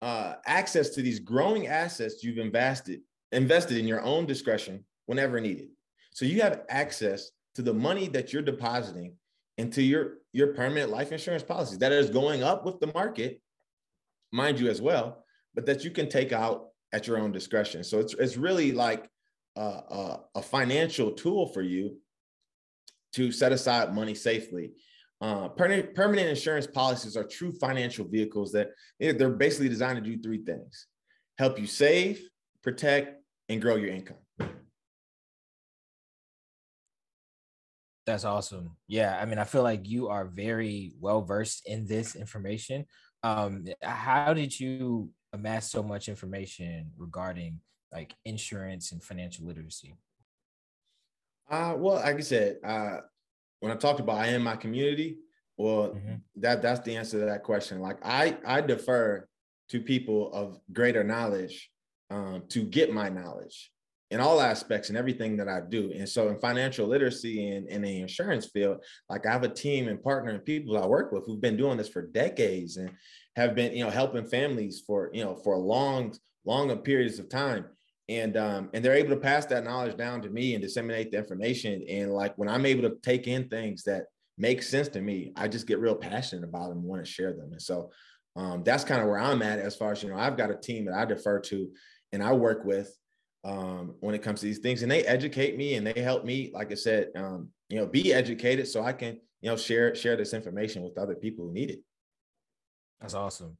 uh, 0.00 0.34
access 0.46 0.90
to 0.90 1.02
these 1.02 1.18
growing 1.18 1.66
assets 1.66 2.22
you've 2.22 2.38
invested 2.38 3.00
invested 3.32 3.78
in 3.78 3.88
your 3.88 4.02
own 4.02 4.26
discretion 4.26 4.84
whenever 5.06 5.40
needed. 5.40 5.68
So 6.12 6.24
you 6.24 6.42
have 6.42 6.62
access 6.68 7.30
to 7.54 7.62
the 7.62 7.74
money 7.74 8.08
that 8.08 8.32
you're 8.32 8.42
depositing 8.42 9.14
into 9.58 9.82
your 9.82 10.14
your 10.32 10.54
permanent 10.54 10.90
life 10.90 11.12
insurance 11.12 11.42
policies 11.42 11.78
that 11.78 11.92
is 11.92 12.08
going 12.08 12.42
up 12.42 12.64
with 12.64 12.80
the 12.80 12.90
market, 12.94 13.40
mind 14.32 14.58
you 14.58 14.70
as 14.70 14.80
well, 14.80 15.24
but 15.54 15.66
that 15.66 15.84
you 15.84 15.90
can 15.90 16.08
take 16.08 16.32
out 16.32 16.68
at 16.92 17.06
your 17.06 17.18
own 17.18 17.32
discretion. 17.32 17.84
So 17.84 18.00
it's 18.00 18.14
it's 18.14 18.36
really 18.36 18.72
like 18.72 19.08
a, 19.56 19.60
a, 19.60 20.20
a 20.36 20.42
financial 20.42 21.10
tool 21.10 21.46
for 21.48 21.62
you 21.62 21.98
to 23.14 23.30
set 23.30 23.52
aside 23.52 23.94
money 23.94 24.14
safely. 24.14 24.72
Uh, 25.20 25.48
permanent, 25.48 25.94
permanent 25.94 26.28
insurance 26.28 26.66
policies 26.66 27.16
are 27.16 27.22
true 27.22 27.52
financial 27.52 28.04
vehicles 28.08 28.50
that 28.52 28.70
they're 28.98 29.30
basically 29.30 29.68
designed 29.68 30.02
to 30.02 30.10
do 30.10 30.20
three 30.20 30.42
things 30.42 30.88
help 31.38 31.58
you 31.58 31.66
save, 31.66 32.28
protect, 32.62 33.22
and 33.48 33.60
grow 33.60 33.76
your 33.76 33.90
income. 33.90 34.18
That's 38.06 38.24
awesome. 38.24 38.76
Yeah, 38.88 39.18
I 39.20 39.24
mean, 39.26 39.38
I 39.38 39.44
feel 39.44 39.62
like 39.62 39.88
you 39.88 40.08
are 40.08 40.26
very 40.26 40.92
well 41.00 41.22
versed 41.22 41.62
in 41.66 41.86
this 41.86 42.16
information. 42.16 42.86
Um, 43.22 43.66
how 43.80 44.34
did 44.34 44.58
you 44.58 45.10
amass 45.32 45.70
so 45.70 45.82
much 45.82 46.08
information 46.08 46.90
regarding 46.96 47.60
like 47.92 48.14
insurance 48.24 48.90
and 48.92 49.02
financial 49.02 49.46
literacy? 49.46 49.94
Uh, 51.48 51.74
well, 51.76 51.96
like 51.96 52.16
I 52.16 52.20
said, 52.20 52.56
uh, 52.64 52.98
when 53.60 53.70
I 53.70 53.76
talked 53.76 54.00
about 54.00 54.18
I 54.18 54.28
am 54.28 54.42
my 54.42 54.56
community, 54.56 55.18
well, 55.56 55.90
mm-hmm. 55.90 56.14
that 56.36 56.62
that's 56.62 56.80
the 56.80 56.96
answer 56.96 57.20
to 57.20 57.26
that 57.26 57.44
question. 57.44 57.80
Like 57.80 57.98
I 58.02 58.36
I 58.44 58.60
defer 58.62 59.28
to 59.68 59.80
people 59.80 60.32
of 60.32 60.58
greater 60.72 61.04
knowledge 61.04 61.70
um, 62.10 62.42
to 62.48 62.64
get 62.64 62.92
my 62.92 63.08
knowledge 63.08 63.70
in 64.12 64.20
all 64.20 64.42
aspects 64.42 64.90
and 64.90 64.98
everything 64.98 65.38
that 65.38 65.48
I 65.48 65.60
do. 65.66 65.90
And 65.96 66.06
so 66.06 66.28
in 66.28 66.38
financial 66.38 66.86
literacy 66.86 67.48
and 67.48 67.66
in 67.66 67.80
the 67.80 68.00
insurance 68.00 68.44
field, 68.44 68.84
like 69.08 69.24
I 69.24 69.32
have 69.32 69.42
a 69.42 69.48
team 69.48 69.88
and 69.88 70.02
partner 70.02 70.32
and 70.32 70.44
people 70.44 70.76
I 70.76 70.86
work 70.86 71.12
with 71.12 71.24
who've 71.24 71.40
been 71.40 71.56
doing 71.56 71.78
this 71.78 71.88
for 71.88 72.02
decades 72.02 72.76
and 72.76 72.90
have 73.36 73.54
been, 73.54 73.74
you 73.74 73.82
know, 73.82 73.90
helping 73.90 74.26
families 74.26 74.82
for, 74.86 75.10
you 75.14 75.24
know, 75.24 75.34
for 75.34 75.56
long, 75.56 76.14
longer 76.44 76.76
periods 76.76 77.18
of 77.18 77.30
time. 77.30 77.64
And 78.10 78.36
um, 78.36 78.68
and 78.74 78.84
they're 78.84 78.92
able 78.92 79.10
to 79.10 79.16
pass 79.16 79.46
that 79.46 79.64
knowledge 79.64 79.96
down 79.96 80.20
to 80.22 80.28
me 80.28 80.52
and 80.52 80.62
disseminate 80.62 81.10
the 81.10 81.16
information. 81.16 81.82
And 81.88 82.12
like 82.12 82.36
when 82.36 82.50
I'm 82.50 82.66
able 82.66 82.82
to 82.82 82.96
take 83.02 83.26
in 83.26 83.48
things 83.48 83.82
that 83.84 84.04
make 84.36 84.62
sense 84.62 84.88
to 84.88 85.00
me, 85.00 85.32
I 85.36 85.48
just 85.48 85.66
get 85.66 85.78
real 85.78 85.94
passionate 85.94 86.44
about 86.44 86.68
them 86.68 86.78
and 86.78 86.86
want 86.86 87.02
to 87.02 87.10
share 87.10 87.32
them. 87.32 87.52
And 87.52 87.62
so 87.62 87.90
um, 88.36 88.62
that's 88.62 88.84
kind 88.84 89.00
of 89.00 89.08
where 89.08 89.20
I'm 89.20 89.40
at 89.40 89.58
as 89.58 89.74
far 89.74 89.92
as 89.92 90.02
you 90.02 90.10
know, 90.10 90.18
I've 90.18 90.36
got 90.36 90.50
a 90.50 90.56
team 90.56 90.84
that 90.84 90.94
I 90.94 91.06
defer 91.06 91.40
to 91.40 91.70
and 92.12 92.22
I 92.22 92.34
work 92.34 92.66
with 92.66 92.94
um, 93.44 93.94
when 94.00 94.14
it 94.14 94.22
comes 94.22 94.40
to 94.40 94.46
these 94.46 94.58
things, 94.58 94.82
and 94.82 94.90
they 94.90 95.04
educate 95.04 95.56
me 95.56 95.74
and 95.74 95.86
they 95.86 96.00
help 96.00 96.24
me, 96.24 96.50
like 96.54 96.70
I 96.70 96.74
said, 96.74 97.08
um, 97.16 97.48
you 97.68 97.78
know, 97.78 97.86
be 97.86 98.12
educated 98.12 98.68
so 98.68 98.82
I 98.82 98.92
can, 98.92 99.20
you 99.40 99.50
know, 99.50 99.56
share 99.56 99.94
share 99.94 100.16
this 100.16 100.34
information 100.34 100.82
with 100.82 100.98
other 100.98 101.14
people 101.14 101.46
who 101.46 101.52
need 101.52 101.70
it. 101.70 101.80
That's 103.00 103.14
awesome. 103.14 103.56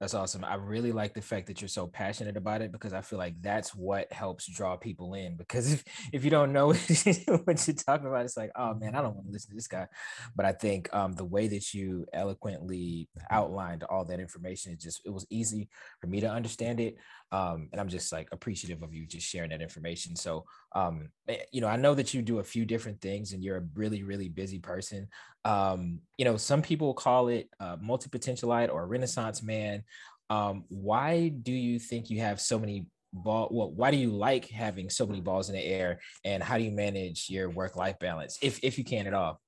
That's 0.00 0.14
awesome. 0.14 0.44
I 0.44 0.54
really 0.54 0.92
like 0.92 1.12
the 1.12 1.20
fact 1.20 1.48
that 1.48 1.60
you're 1.60 1.66
so 1.66 1.88
passionate 1.88 2.36
about 2.36 2.62
it 2.62 2.70
because 2.70 2.92
I 2.92 3.00
feel 3.00 3.18
like 3.18 3.34
that's 3.42 3.74
what 3.74 4.12
helps 4.12 4.46
draw 4.46 4.76
people 4.76 5.14
in. 5.14 5.36
Because 5.36 5.72
if 5.74 5.84
if 6.12 6.24
you 6.24 6.30
don't 6.30 6.52
know 6.52 6.66
what 6.72 7.66
you're 7.66 7.76
talking 7.76 8.06
about, 8.06 8.24
it's 8.24 8.36
like, 8.36 8.52
oh 8.54 8.74
man, 8.74 8.94
I 8.94 9.02
don't 9.02 9.16
want 9.16 9.26
to 9.26 9.32
listen 9.32 9.50
to 9.50 9.56
this 9.56 9.66
guy. 9.66 9.88
But 10.36 10.46
I 10.46 10.52
think 10.52 10.88
um, 10.94 11.14
the 11.14 11.24
way 11.24 11.48
that 11.48 11.74
you 11.74 12.06
eloquently 12.12 13.08
outlined 13.28 13.82
all 13.82 14.04
that 14.04 14.20
information, 14.20 14.72
it 14.72 14.80
just 14.80 15.00
it 15.04 15.10
was 15.10 15.26
easy 15.30 15.68
for 16.00 16.06
me 16.06 16.20
to 16.20 16.30
understand 16.30 16.78
it. 16.78 16.96
Um, 17.30 17.68
and 17.72 17.80
I'm 17.80 17.88
just 17.88 18.10
like 18.12 18.28
appreciative 18.32 18.82
of 18.82 18.94
you 18.94 19.06
just 19.06 19.26
sharing 19.26 19.50
that 19.50 19.60
information. 19.60 20.16
So 20.16 20.44
um, 20.74 21.10
eh, 21.28 21.38
you 21.52 21.60
know, 21.60 21.68
I 21.68 21.76
know 21.76 21.94
that 21.94 22.14
you 22.14 22.22
do 22.22 22.38
a 22.38 22.44
few 22.44 22.64
different 22.64 23.00
things 23.00 23.32
and 23.32 23.42
you're 23.42 23.58
a 23.58 23.66
really, 23.74 24.02
really 24.02 24.28
busy 24.28 24.58
person. 24.58 25.08
Um, 25.44 26.00
you 26.16 26.24
know, 26.24 26.36
some 26.36 26.62
people 26.62 26.94
call 26.94 27.28
it 27.28 27.48
uh, 27.60 27.76
multi-potentialite 27.80 28.72
or 28.72 28.86
renaissance 28.86 29.42
man. 29.42 29.84
Um, 30.30 30.64
why 30.68 31.28
do 31.28 31.52
you 31.52 31.78
think 31.78 32.10
you 32.10 32.20
have 32.20 32.40
so 32.40 32.58
many 32.58 32.86
ball? 33.12 33.48
Well, 33.50 33.70
why 33.70 33.90
do 33.90 33.96
you 33.96 34.10
like 34.10 34.48
having 34.48 34.90
so 34.90 35.06
many 35.06 35.20
balls 35.20 35.48
in 35.48 35.54
the 35.54 35.64
air 35.64 36.00
and 36.24 36.42
how 36.42 36.58
do 36.58 36.64
you 36.64 36.70
manage 36.70 37.28
your 37.30 37.50
work-life 37.50 37.98
balance 37.98 38.38
if, 38.42 38.58
if 38.62 38.78
you 38.78 38.84
can 38.84 39.06
at 39.06 39.14
all? 39.14 39.40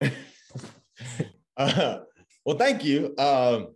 uh, 1.56 1.98
well, 2.44 2.56
thank 2.58 2.84
you. 2.84 3.14
Um, 3.18 3.68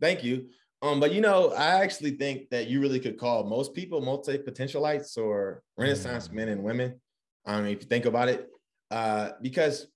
thank 0.00 0.24
you. 0.24 0.48
Um, 0.84 1.00
but 1.00 1.14
you 1.14 1.22
know, 1.22 1.50
I 1.52 1.82
actually 1.82 2.10
think 2.10 2.50
that 2.50 2.68
you 2.68 2.78
really 2.78 3.00
could 3.00 3.18
call 3.18 3.44
most 3.44 3.72
people 3.72 4.02
multi-potentialites 4.02 5.16
or 5.16 5.62
Renaissance 5.78 6.28
mm. 6.28 6.34
men 6.34 6.50
and 6.50 6.62
women. 6.62 7.00
Um, 7.46 7.64
if 7.64 7.80
you 7.80 7.88
think 7.88 8.04
about 8.04 8.28
it, 8.28 8.50
uh, 8.90 9.30
because 9.40 9.86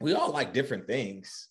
we 0.00 0.14
all 0.14 0.32
like 0.32 0.54
different 0.54 0.86
things. 0.86 1.50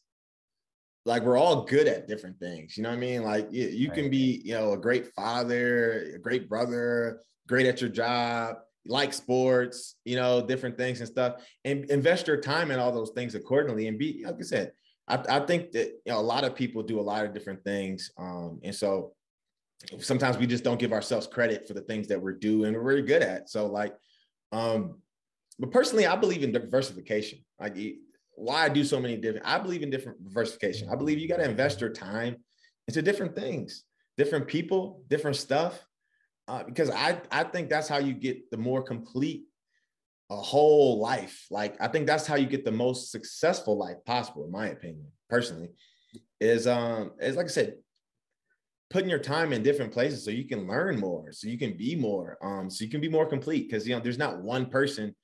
Like 1.05 1.21
we're 1.21 1.37
all 1.37 1.65
good 1.65 1.87
at 1.87 2.07
different 2.07 2.39
things. 2.39 2.75
You 2.75 2.81
know 2.81 2.89
what 2.89 2.95
I 2.95 2.99
mean? 2.99 3.21
Like 3.21 3.47
you, 3.51 3.67
you 3.67 3.89
right. 3.89 3.95
can 3.95 4.09
be, 4.09 4.41
you 4.43 4.55
know, 4.55 4.73
a 4.73 4.77
great 4.77 5.07
father, 5.13 6.13
a 6.15 6.17
great 6.17 6.49
brother, 6.49 7.21
great 7.47 7.67
at 7.67 7.79
your 7.79 7.91
job, 7.91 8.55
like 8.87 9.13
sports, 9.13 9.97
you 10.03 10.15
know, 10.15 10.43
different 10.43 10.77
things 10.77 10.99
and 10.99 11.07
stuff, 11.07 11.45
and 11.63 11.85
invest 11.91 12.25
your 12.25 12.37
time 12.37 12.71
in 12.71 12.79
all 12.79 12.91
those 12.91 13.11
things 13.11 13.35
accordingly. 13.35 13.87
And 13.87 13.99
be, 13.99 14.23
like 14.25 14.37
I 14.39 14.43
said, 14.43 14.71
I, 15.07 15.23
I 15.29 15.39
think 15.41 15.71
that 15.71 15.87
you 16.05 16.11
know 16.11 16.19
a 16.19 16.21
lot 16.21 16.43
of 16.43 16.55
people 16.55 16.83
do 16.83 16.99
a 16.99 17.01
lot 17.01 17.25
of 17.25 17.33
different 17.33 17.63
things, 17.63 18.11
um, 18.17 18.59
and 18.63 18.73
so 18.73 19.13
sometimes 19.99 20.37
we 20.37 20.47
just 20.47 20.63
don't 20.63 20.79
give 20.79 20.93
ourselves 20.93 21.27
credit 21.27 21.67
for 21.67 21.73
the 21.73 21.81
things 21.81 22.07
that 22.07 22.21
we're 22.21 22.33
doing 22.33 22.73
we're 22.73 22.81
really 22.81 23.01
good 23.01 23.21
at. 23.21 23.49
So 23.49 23.65
like, 23.65 23.95
um, 24.51 24.99
but 25.59 25.71
personally, 25.71 26.07
I 26.07 26.15
believe 26.15 26.43
in 26.43 26.51
diversification. 26.51 27.39
Like 27.59 27.77
why 28.35 28.65
I 28.65 28.69
do 28.69 28.83
so 28.83 28.99
many 28.99 29.17
different. 29.17 29.45
I 29.45 29.59
believe 29.59 29.83
in 29.83 29.89
different 29.89 30.23
diversification. 30.23 30.89
I 30.89 30.95
believe 30.95 31.19
you 31.19 31.27
got 31.27 31.37
to 31.37 31.49
invest 31.49 31.81
your 31.81 31.91
time 31.91 32.37
into 32.87 33.01
different 33.01 33.35
things, 33.35 33.83
different 34.17 34.47
people, 34.47 35.03
different 35.09 35.37
stuff, 35.37 35.85
uh, 36.47 36.63
because 36.63 36.89
I 36.89 37.21
I 37.31 37.43
think 37.43 37.69
that's 37.69 37.87
how 37.87 37.97
you 37.97 38.13
get 38.13 38.49
the 38.51 38.57
more 38.57 38.81
complete 38.81 39.43
a 40.33 40.41
whole 40.41 40.99
life. 40.99 41.45
Like 41.51 41.75
I 41.79 41.87
think 41.87 42.07
that's 42.07 42.25
how 42.25 42.35
you 42.35 42.47
get 42.47 42.65
the 42.65 42.71
most 42.71 43.11
successful 43.11 43.77
life 43.77 43.97
possible, 44.05 44.45
in 44.45 44.51
my 44.51 44.67
opinion, 44.67 45.07
personally. 45.29 45.69
Is 46.39 46.67
um 46.67 47.11
is 47.19 47.35
like 47.35 47.45
I 47.45 47.49
said, 47.49 47.75
putting 48.89 49.09
your 49.09 49.19
time 49.19 49.53
in 49.53 49.63
different 49.63 49.93
places 49.93 50.25
so 50.25 50.31
you 50.31 50.47
can 50.47 50.67
learn 50.67 50.99
more, 50.99 51.31
so 51.31 51.47
you 51.47 51.57
can 51.57 51.77
be 51.77 51.95
more, 51.95 52.37
um, 52.41 52.69
so 52.69 52.83
you 52.83 52.91
can 52.91 53.01
be 53.01 53.09
more 53.09 53.25
complete. 53.25 53.69
Because 53.69 53.87
you 53.87 53.95
know, 53.95 54.01
there's 54.01 54.17
not 54.17 54.41
one 54.41 54.65
person, 54.65 55.15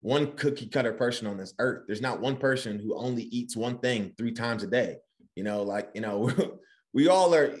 one 0.00 0.32
cookie 0.32 0.68
cutter 0.68 0.92
person 0.92 1.26
on 1.26 1.36
this 1.36 1.54
earth. 1.58 1.84
There's 1.86 2.02
not 2.02 2.20
one 2.20 2.36
person 2.36 2.78
who 2.78 2.96
only 2.96 3.24
eats 3.24 3.56
one 3.56 3.78
thing 3.78 4.12
three 4.16 4.32
times 4.32 4.62
a 4.62 4.66
day. 4.66 4.96
You 5.36 5.44
know, 5.44 5.62
like 5.62 5.88
you 5.94 6.02
know, 6.02 6.30
we 6.92 7.08
all 7.08 7.34
are 7.34 7.56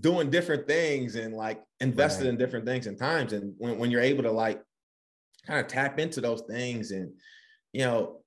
doing 0.00 0.30
different 0.30 0.66
things 0.66 1.16
and 1.16 1.34
like 1.34 1.60
invested 1.80 2.24
right. 2.24 2.30
in 2.30 2.38
different 2.38 2.64
things 2.64 2.86
and 2.86 2.96
times. 2.96 3.32
And 3.32 3.54
when, 3.58 3.78
when 3.78 3.90
you're 3.90 4.00
able 4.00 4.22
to 4.22 4.32
like 4.32 4.62
kind 5.46 5.60
of 5.60 5.66
tap 5.66 5.98
into 5.98 6.20
those 6.20 6.42
things 6.42 6.90
and 6.90 7.12
you 7.72 7.84
know 7.84 8.20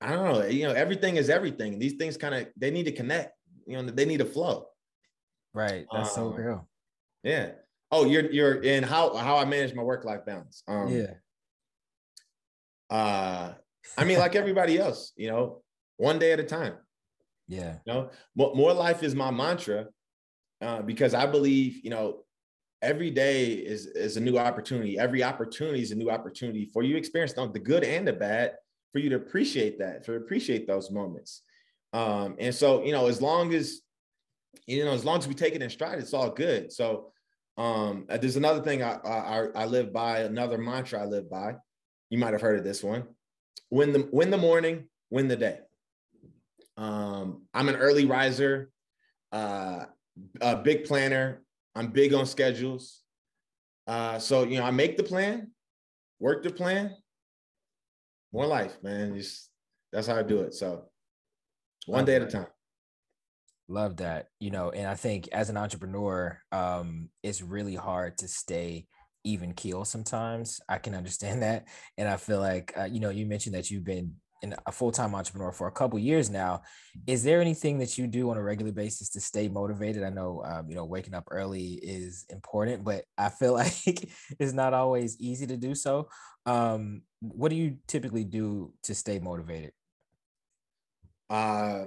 i 0.00 0.10
don't 0.10 0.32
know 0.32 0.46
you 0.46 0.66
know 0.66 0.72
everything 0.72 1.16
is 1.16 1.28
everything. 1.28 1.78
These 1.78 1.94
things 1.94 2.16
kind 2.16 2.34
of 2.34 2.46
they 2.56 2.70
need 2.70 2.84
to 2.84 2.92
connect 2.92 3.34
you 3.66 3.76
know 3.76 3.82
they 3.82 4.04
need 4.04 4.18
to 4.18 4.24
flow. 4.24 4.66
Right 5.52 5.86
that's 5.92 6.16
um, 6.16 6.32
so 6.32 6.36
real. 6.36 6.68
yeah. 7.22 7.52
Oh 7.90 8.04
you're 8.04 8.30
you're 8.30 8.62
in 8.62 8.84
how 8.84 9.14
how 9.16 9.36
i 9.36 9.44
manage 9.44 9.74
my 9.74 9.82
work 9.82 10.04
life 10.04 10.24
balance. 10.24 10.62
Um 10.68 10.88
yeah. 10.88 11.14
uh 12.88 13.54
i 13.98 14.04
mean 14.04 14.18
like 14.18 14.36
everybody 14.36 14.78
else 14.78 15.12
you 15.16 15.28
know 15.28 15.62
one 15.96 16.18
day 16.18 16.32
at 16.32 16.40
a 16.40 16.44
time. 16.44 16.74
Yeah. 17.48 17.76
You 17.84 17.92
know 17.92 18.10
more, 18.36 18.54
more 18.54 18.72
life 18.72 19.02
is 19.02 19.14
my 19.14 19.30
mantra 19.30 19.86
uh, 20.62 20.82
because 20.82 21.14
i 21.14 21.26
believe 21.26 21.80
you 21.84 21.90
know 21.90 22.24
every 22.82 23.10
day 23.10 23.52
is 23.52 23.86
is 23.86 24.16
a 24.16 24.20
new 24.20 24.38
opportunity. 24.38 24.98
Every 24.98 25.22
opportunity 25.22 25.82
is 25.82 25.90
a 25.90 25.96
new 25.96 26.10
opportunity 26.10 26.64
for 26.66 26.82
you 26.82 26.92
to 26.94 26.98
experience 26.98 27.32
the 27.32 27.46
good 27.58 27.84
and 27.84 28.06
the 28.06 28.12
bad, 28.12 28.54
for 28.92 28.98
you 28.98 29.10
to 29.10 29.16
appreciate 29.16 29.78
that, 29.78 30.04
for 30.04 30.16
appreciate 30.16 30.66
those 30.66 30.90
moments. 30.90 31.42
Um, 31.92 32.36
and 32.38 32.54
so, 32.54 32.84
you 32.84 32.92
know, 32.92 33.06
as 33.06 33.20
long 33.20 33.52
as 33.54 33.80
you 34.66 34.84
know, 34.84 34.92
as 34.92 35.04
long 35.04 35.18
as 35.18 35.28
we 35.28 35.34
take 35.34 35.54
it 35.54 35.62
in 35.62 35.70
stride, 35.70 35.98
it's 35.98 36.14
all 36.14 36.30
good. 36.30 36.72
So 36.72 37.12
um, 37.56 38.06
uh, 38.08 38.16
there's 38.16 38.36
another 38.36 38.62
thing 38.62 38.82
I, 38.82 38.94
I 39.04 39.46
I 39.54 39.64
live 39.66 39.92
by, 39.92 40.20
another 40.20 40.58
mantra 40.58 41.02
I 41.02 41.04
live 41.04 41.30
by. 41.30 41.56
You 42.08 42.18
might 42.18 42.32
have 42.32 42.40
heard 42.40 42.58
of 42.58 42.64
this 42.64 42.82
one. 42.82 43.04
Win 43.70 43.92
the 43.92 44.08
win 44.12 44.30
the 44.30 44.38
morning, 44.38 44.88
win 45.10 45.28
the 45.28 45.36
day. 45.36 45.58
Um, 46.76 47.42
I'm 47.52 47.68
an 47.68 47.76
early 47.76 48.06
riser, 48.06 48.70
uh, 49.32 49.84
a 50.40 50.56
big 50.56 50.84
planner. 50.84 51.42
I'm 51.74 51.88
big 51.88 52.14
on 52.14 52.26
schedules. 52.26 53.00
Uh, 53.86 54.18
so 54.18 54.44
you 54.44 54.58
know, 54.58 54.64
I 54.64 54.70
make 54.70 54.96
the 54.96 55.02
plan, 55.02 55.50
work 56.18 56.42
the 56.42 56.50
plan. 56.50 56.94
More 58.32 58.46
life, 58.46 58.76
man. 58.82 59.16
Just 59.16 59.50
that's 59.92 60.06
how 60.06 60.16
I 60.16 60.22
do 60.22 60.40
it. 60.40 60.54
So 60.54 60.84
one 61.86 62.04
day 62.04 62.16
at 62.16 62.22
a 62.22 62.26
time. 62.26 62.46
Love 63.68 63.96
that. 63.98 64.26
You 64.40 64.50
know, 64.50 64.70
and 64.70 64.86
I 64.86 64.94
think 64.94 65.28
as 65.32 65.48
an 65.50 65.56
entrepreneur, 65.56 66.40
um, 66.52 67.08
it's 67.22 67.42
really 67.42 67.74
hard 67.74 68.18
to 68.18 68.28
stay 68.28 68.86
even 69.24 69.52
keel 69.52 69.84
sometimes. 69.84 70.60
I 70.68 70.78
can 70.78 70.94
understand 71.00 71.42
that. 71.42 71.66
And 71.96 72.08
I 72.08 72.16
feel 72.16 72.40
like, 72.40 72.72
uh, 72.76 72.84
you 72.84 73.00
know, 73.00 73.10
you 73.10 73.26
mentioned 73.26 73.54
that 73.54 73.70
you've 73.70 73.84
been 73.84 74.14
in 74.42 74.54
a 74.66 74.72
full-time 74.72 75.14
entrepreneur 75.14 75.52
for 75.52 75.68
a 75.68 75.72
couple 75.72 75.98
years 75.98 76.30
now. 76.30 76.62
Is 77.06 77.22
there 77.22 77.40
anything 77.40 77.78
that 77.78 77.98
you 77.98 78.06
do 78.06 78.30
on 78.30 78.36
a 78.36 78.42
regular 78.42 78.72
basis 78.72 79.10
to 79.10 79.20
stay 79.20 79.48
motivated? 79.48 80.02
I 80.02 80.10
know, 80.10 80.42
um, 80.44 80.68
you 80.68 80.74
know, 80.74 80.84
waking 80.84 81.14
up 81.14 81.24
early 81.30 81.74
is 81.82 82.24
important, 82.30 82.84
but 82.84 83.04
I 83.18 83.28
feel 83.28 83.52
like 83.64 84.08
it's 84.38 84.52
not 84.52 84.74
always 84.74 85.20
easy 85.20 85.46
to 85.46 85.56
do 85.56 85.74
so. 85.74 86.08
Um, 86.46 87.02
what 87.20 87.50
do 87.50 87.56
you 87.56 87.76
typically 87.86 88.24
do 88.24 88.72
to 88.84 88.94
stay 88.94 89.18
motivated? 89.18 89.72
Uh, 91.28 91.86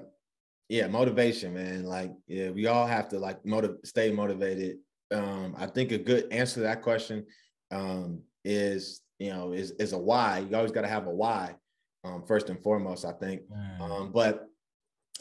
yeah, 0.70 0.88
motivation, 0.88 1.54
man. 1.54 1.86
Like, 1.86 2.12
yeah, 2.28 2.50
we 2.50 2.68
all 2.68 2.88
have 2.88 3.10
to 3.10 3.20
like 3.20 3.46
motive, 3.46 3.78
stay 3.84 4.12
motivated. 4.12 4.78
Um, 5.12 5.56
I 5.58 5.68
think 5.68 5.92
a 5.92 5.98
good 5.98 6.32
answer 6.32 6.56
to 6.56 6.60
that 6.62 6.82
question 6.82 7.26
um, 7.72 8.22
is, 8.46 9.02
you 9.20 9.32
know, 9.32 9.52
is 9.52 9.72
is 9.72 9.94
a 9.94 9.98
why. 9.98 10.40
You 10.50 10.56
always 10.56 10.72
got 10.72 10.82
to 10.82 10.88
have 10.88 11.08
a 11.08 11.12
why, 11.12 11.56
um, 12.04 12.24
first 12.28 12.50
and 12.50 12.62
foremost. 12.62 13.06
I 13.06 13.14
think, 13.14 13.42
mm. 13.50 13.82
um, 13.82 14.12
but 14.12 14.48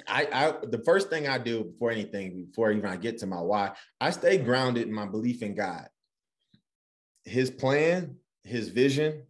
I, 0.09 0.29
I, 0.33 0.67
the 0.67 0.83
first 0.85 1.11
thing 1.11 1.29
I 1.29 1.39
do 1.39 1.65
before 1.65 1.91
anything, 1.91 2.47
before 2.47 2.73
even 2.73 2.87
I 2.87 2.97
get 2.97 3.19
to 3.19 3.27
my 3.27 3.41
why, 3.41 3.73
I 4.01 4.11
stay 4.11 4.39
grounded 4.39 4.87
in 4.87 4.95
my 4.95 5.07
belief 5.07 5.43
in 5.43 5.55
God, 5.55 5.87
His 7.25 7.51
plan, 7.51 8.17
His 8.45 8.69
vision, 8.69 9.25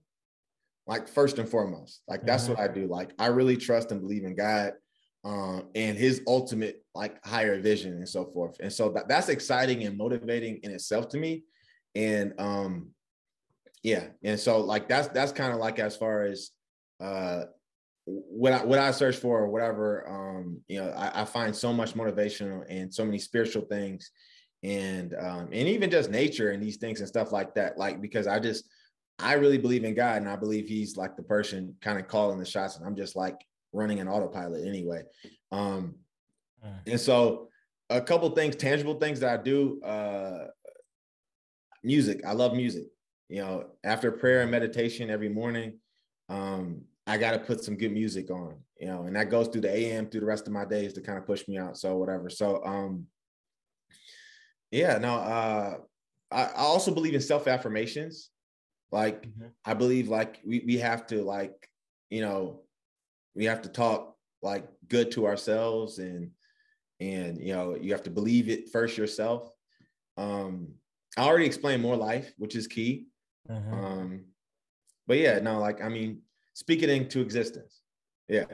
like 0.87 1.09
first 1.09 1.39
and 1.39 1.49
foremost. 1.49 2.03
Like 2.09 2.25
that's 2.25 2.45
mm-hmm. 2.45 2.55
what 2.55 2.71
I 2.71 2.73
do. 2.73 2.87
Like 2.87 3.13
I 3.19 3.27
really 3.27 3.57
trust 3.57 3.93
and 3.93 4.01
believe 4.01 4.25
in 4.25 4.35
God 4.35 4.73
um, 5.25 5.69
and 5.75 5.97
his 5.97 6.23
ultimate 6.27 6.85
like 6.95 7.25
higher 7.25 7.61
vision 7.61 7.95
and 7.95 8.09
so 8.09 8.25
forth. 8.27 8.57
And 8.61 8.73
so 8.73 8.91
that, 8.91 9.09
that's 9.09 9.29
exciting 9.29 9.85
and 9.85 9.97
motivating 9.97 10.59
in 10.63 10.73
itself 10.73 11.09
to 11.11 11.19
me. 11.19 11.45
And 11.95 12.35
um, 12.39 12.91
yeah, 13.83 14.07
and 14.23 14.39
so 14.39 14.61
like 14.61 14.89
that's 14.89 15.09
that's 15.09 15.33
kind 15.33 15.53
of 15.53 15.59
like 15.59 15.79
as 15.79 15.97
far 15.97 16.25
as 16.25 16.51
uh 17.03 17.45
what 18.05 18.53
I 18.53 18.65
what 18.65 18.79
I 18.79 18.91
search 18.91 19.17
for 19.17 19.39
or 19.39 19.49
whatever. 19.49 20.09
Um, 20.09 20.61
you 20.69 20.81
know, 20.81 20.91
I, 20.91 21.23
I 21.23 21.25
find 21.25 21.55
so 21.55 21.73
much 21.73 21.95
motivation 21.95 22.65
and 22.69 22.93
so 22.93 23.05
many 23.05 23.19
spiritual 23.19 23.63
things 23.63 24.11
and 24.65 25.15
um 25.15 25.49
and 25.53 25.69
even 25.69 25.91
just 25.91 26.11
nature 26.11 26.51
and 26.51 26.63
these 26.63 26.77
things 26.77 27.01
and 27.01 27.09
stuff 27.09 27.33
like 27.33 27.55
that. 27.55 27.79
Like 27.79 28.01
because 28.01 28.27
I 28.27 28.39
just 28.39 28.65
I 29.19 29.35
really 29.35 29.59
believe 29.59 29.85
in 29.85 29.95
God 29.95 30.19
and 30.19 30.29
I 30.29 30.37
believe 30.37 30.67
he's 30.67 30.97
like 30.97 31.17
the 31.17 31.23
person 31.23 31.77
kind 31.81 31.99
of 31.99 32.09
calling 32.09 32.39
the 32.39 32.45
shots. 32.45 32.77
And 32.77 32.87
I'm 32.87 32.97
just 32.97 33.15
like 33.15 33.37
running 33.73 34.01
an 34.01 34.09
autopilot 34.09 34.67
anyway. 34.67 35.03
Um, 35.51 35.97
mm. 36.65 36.75
and 36.87 37.01
so 37.01 37.49
a 37.89 38.01
couple 38.01 38.29
things, 38.31 38.57
tangible 38.57 38.99
things 38.99 39.21
that 39.21 39.39
I 39.39 39.43
do, 39.43 39.81
uh, 39.83 40.47
music. 41.85 42.23
I 42.27 42.33
love 42.33 42.55
music. 42.55 42.87
You 43.29 43.43
know, 43.43 43.67
after 43.85 44.13
prayer 44.13 44.43
and 44.43 44.51
meditation 44.51 45.09
every 45.09 45.29
morning, 45.29 45.79
um, 46.29 46.83
I 47.07 47.19
got 47.19 47.33
to 47.33 47.39
put 47.39 47.65
some 47.65 47.77
good 47.77 47.93
music 47.93 48.31
on, 48.31 48.57
you 48.79 48.87
know, 48.87 49.05
and 49.05 49.17
that 49.17 49.31
goes 49.31 49.49
through 49.49 49.63
the 49.63 49.77
AM 49.77 50.07
through 50.07 50.21
the 50.21 50.27
rest 50.27 50.47
of 50.47 50.53
my 50.53 50.65
days 50.65 50.93
to 50.95 51.01
kind 51.01 51.19
of 51.19 51.27
push 51.27 51.47
me 51.49 51.59
out. 51.59 51.77
So 51.77 51.97
whatever. 51.97 52.31
So, 52.31 52.65
um, 52.65 53.07
yeah, 54.71 54.99
no, 54.99 55.15
uh, 55.17 55.75
I, 56.31 56.43
I 56.45 56.63
also 56.63 56.95
believe 56.95 57.15
in 57.15 57.21
self 57.21 57.49
affirmations. 57.49 58.31
Like, 58.93 59.23
mm-hmm. 59.23 59.49
I 59.65 59.75
believe 59.75 60.09
like 60.09 60.41
we, 60.47 60.63
we 60.67 60.79
have 60.79 61.07
to 61.09 61.23
like, 61.23 61.69
you 62.11 62.21
know, 62.21 62.63
we 63.35 63.47
have 63.47 63.63
to 63.63 63.69
talk 63.69 64.13
like 64.43 64.67
good 64.89 65.11
to 65.13 65.27
ourselves 65.27 65.99
and 65.99 66.31
and 67.01 67.41
you 67.41 67.53
know 67.53 67.77
you 67.77 67.93
have 67.93 68.03
to 68.03 68.11
believe 68.11 68.49
it 68.49 68.71
first 68.71 68.99
yourself 68.99 69.49
um 70.17 70.69
i 71.17 71.23
already 71.23 71.47
explained 71.47 71.83
more 71.83 71.97
life 71.97 72.33
which 72.39 72.57
is 72.57 72.67
key 72.67 73.07
mm-hmm. 73.49 73.75
um 73.75 74.25
but 75.07 75.19
yeah 75.19 75.39
no 75.39 75.59
like 75.59 75.83
i 75.83 75.89
mean 75.89 76.21
speak 76.55 76.83
it 76.83 76.91
into 76.91 77.21
existence 77.21 77.81
yeah 78.29 78.45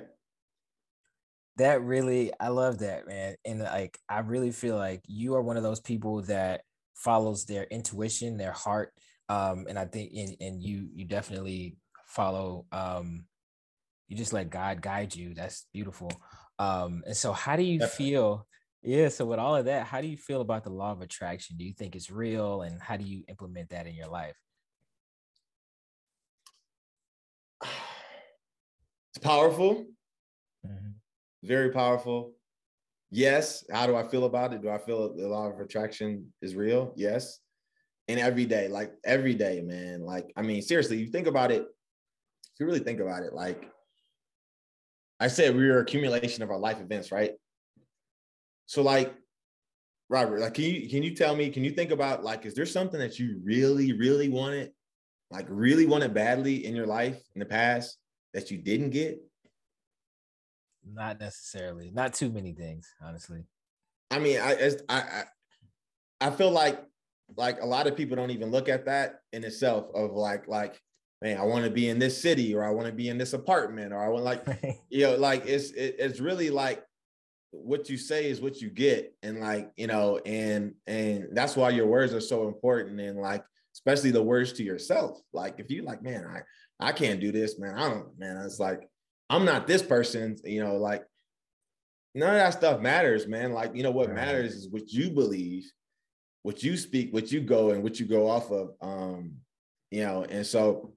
that 1.56 1.82
really 1.82 2.30
i 2.40 2.48
love 2.48 2.78
that 2.78 3.06
man 3.06 3.34
and 3.44 3.60
like 3.60 3.98
i 4.08 4.20
really 4.20 4.50
feel 4.50 4.76
like 4.76 5.02
you 5.06 5.34
are 5.34 5.42
one 5.42 5.56
of 5.56 5.62
those 5.62 5.80
people 5.80 6.22
that 6.22 6.62
follows 6.94 7.44
their 7.44 7.64
intuition 7.64 8.36
their 8.36 8.52
heart 8.52 8.92
um 9.28 9.66
and 9.68 9.78
i 9.78 9.84
think 9.84 10.12
and, 10.14 10.36
and 10.40 10.62
you 10.62 10.88
you 10.94 11.04
definitely 11.04 11.76
follow 12.06 12.64
um 12.72 13.24
you 14.08 14.16
just 14.16 14.32
let 14.32 14.50
God 14.50 14.80
guide 14.80 15.14
you. 15.14 15.34
That's 15.34 15.66
beautiful. 15.72 16.10
Um, 16.58 17.02
and 17.06 17.16
so 17.16 17.32
how 17.32 17.56
do 17.56 17.62
you 17.62 17.78
Definitely. 17.78 18.06
feel? 18.06 18.46
Yeah, 18.82 19.08
so 19.08 19.26
with 19.26 19.38
all 19.38 19.54
of 19.56 19.66
that, 19.66 19.86
how 19.86 20.00
do 20.00 20.06
you 20.06 20.16
feel 20.16 20.40
about 20.40 20.64
the 20.64 20.70
law 20.70 20.92
of 20.92 21.02
attraction? 21.02 21.56
Do 21.56 21.64
you 21.64 21.74
think 21.74 21.94
it's 21.94 22.10
real 22.10 22.62
and 22.62 22.80
how 22.80 22.96
do 22.96 23.04
you 23.04 23.22
implement 23.28 23.70
that 23.70 23.86
in 23.86 23.94
your 23.94 24.08
life? 24.08 24.36
It's 29.14 29.24
powerful. 29.24 29.86
Mm-hmm. 30.66 30.90
Very 31.44 31.70
powerful. 31.70 32.32
Yes. 33.10 33.64
How 33.72 33.86
do 33.86 33.96
I 33.96 34.06
feel 34.06 34.24
about 34.24 34.52
it? 34.52 34.62
Do 34.62 34.68
I 34.68 34.78
feel 34.78 35.14
the 35.14 35.28
law 35.28 35.48
of 35.48 35.60
attraction 35.60 36.32
is 36.42 36.54
real? 36.54 36.92
Yes. 36.96 37.40
And 38.08 38.18
every 38.18 38.46
day, 38.46 38.68
like 38.68 38.92
every 39.04 39.34
day, 39.34 39.60
man. 39.62 40.02
Like, 40.02 40.32
I 40.36 40.42
mean, 40.42 40.62
seriously, 40.62 40.98
you 40.98 41.08
think 41.08 41.26
about 41.26 41.50
it, 41.50 41.62
if 41.62 42.60
you 42.60 42.66
really 42.66 42.80
think 42.80 43.00
about 43.00 43.22
it, 43.22 43.32
like 43.32 43.70
I 45.20 45.28
said 45.28 45.56
we 45.56 45.68
are 45.68 45.80
accumulation 45.80 46.42
of 46.42 46.50
our 46.50 46.58
life 46.58 46.80
events, 46.80 47.12
right? 47.12 47.32
So 48.66 48.82
like 48.82 49.14
Robert, 50.08 50.40
like 50.40 50.54
can 50.54 50.64
you 50.64 50.88
can 50.88 51.02
you 51.02 51.14
tell 51.14 51.34
me, 51.36 51.50
can 51.50 51.64
you 51.64 51.70
think 51.70 51.90
about 51.90 52.24
like 52.24 52.46
is 52.46 52.54
there 52.54 52.66
something 52.66 53.00
that 53.00 53.18
you 53.18 53.40
really, 53.44 53.92
really 53.92 54.28
wanted, 54.28 54.72
like 55.30 55.46
really 55.48 55.86
wanted 55.86 56.14
badly 56.14 56.66
in 56.66 56.74
your 56.74 56.86
life 56.86 57.20
in 57.34 57.40
the 57.40 57.46
past 57.46 57.98
that 58.34 58.50
you 58.50 58.58
didn't 58.58 58.90
get? 58.90 59.20
Not 60.84 61.20
necessarily. 61.20 61.90
Not 61.90 62.14
too 62.14 62.30
many 62.30 62.52
things, 62.52 62.88
honestly. 63.02 63.44
I 64.10 64.18
mean, 64.18 64.40
I 64.40 64.70
I 64.88 64.96
I, 64.96 65.24
I 66.20 66.30
feel 66.30 66.50
like 66.50 66.82
like 67.36 67.60
a 67.60 67.66
lot 67.66 67.86
of 67.86 67.96
people 67.96 68.16
don't 68.16 68.30
even 68.30 68.50
look 68.50 68.68
at 68.68 68.86
that 68.86 69.20
in 69.32 69.44
itself 69.44 69.86
of 69.94 70.12
like 70.12 70.48
like 70.48 70.80
man, 71.20 71.38
I 71.38 71.42
want 71.42 71.64
to 71.64 71.70
be 71.70 71.88
in 71.88 71.98
this 71.98 72.20
city 72.20 72.54
or 72.54 72.64
I 72.64 72.70
want 72.70 72.86
to 72.86 72.92
be 72.92 73.08
in 73.08 73.18
this 73.18 73.32
apartment 73.32 73.92
or 73.92 74.02
I 74.02 74.08
want 74.08 74.24
like, 74.24 74.44
you 74.88 75.06
know, 75.06 75.16
like 75.16 75.46
it's 75.46 75.70
it, 75.72 75.96
it's 75.98 76.20
really 76.20 76.50
like 76.50 76.84
what 77.50 77.88
you 77.88 77.96
say 77.96 78.30
is 78.30 78.40
what 78.40 78.60
you 78.60 78.70
get. 78.70 79.14
And 79.22 79.40
like, 79.40 79.70
you 79.76 79.86
know, 79.86 80.18
and 80.24 80.74
and 80.86 81.28
that's 81.32 81.56
why 81.56 81.70
your 81.70 81.86
words 81.86 82.14
are 82.14 82.20
so 82.20 82.46
important. 82.46 83.00
And 83.00 83.18
like, 83.18 83.44
especially 83.74 84.10
the 84.10 84.22
words 84.22 84.52
to 84.54 84.62
yourself. 84.62 85.20
Like 85.32 85.58
if 85.58 85.70
you 85.70 85.82
like, 85.82 86.02
man, 86.02 86.26
I 86.26 86.42
I 86.80 86.92
can't 86.92 87.20
do 87.20 87.32
this, 87.32 87.58
man. 87.58 87.74
I 87.76 87.88
don't, 87.88 88.18
man. 88.18 88.36
It's 88.44 88.60
like, 88.60 88.88
I'm 89.30 89.44
not 89.44 89.66
this 89.66 89.82
person, 89.82 90.36
you 90.44 90.62
know, 90.62 90.76
like 90.76 91.04
none 92.14 92.30
of 92.30 92.36
that 92.36 92.54
stuff 92.54 92.80
matters, 92.80 93.26
man. 93.26 93.52
Like, 93.52 93.74
you 93.74 93.82
know, 93.82 93.90
what 93.90 94.08
right. 94.08 94.16
matters 94.16 94.54
is 94.54 94.68
what 94.68 94.90
you 94.92 95.10
believe, 95.10 95.70
what 96.42 96.62
you 96.62 96.76
speak, 96.76 97.12
what 97.12 97.30
you 97.32 97.40
go 97.40 97.70
and 97.70 97.82
what 97.82 98.00
you 98.00 98.06
go 98.06 98.28
off 98.28 98.50
of. 98.50 98.70
Um, 98.80 99.32
you 99.90 100.04
know, 100.04 100.24
and 100.24 100.46
so 100.46 100.94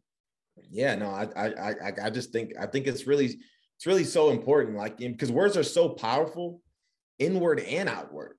yeah, 0.70 0.96
no, 0.96 1.10
I, 1.10 1.28
I, 1.36 1.48
I, 1.48 1.94
I 2.04 2.10
just 2.10 2.32
think, 2.32 2.54
I 2.60 2.66
think 2.66 2.88
it's 2.88 3.08
really, 3.08 3.26
it's 3.26 3.86
really 3.86 4.04
so 4.04 4.30
important. 4.30 4.78
Like, 4.78 4.98
because 4.98 5.32
words 5.32 5.58
are 5.58 5.64
so 5.64 5.90
powerful, 5.90 6.62
inward 7.20 7.60
and 7.60 7.90
outward. 7.90 8.38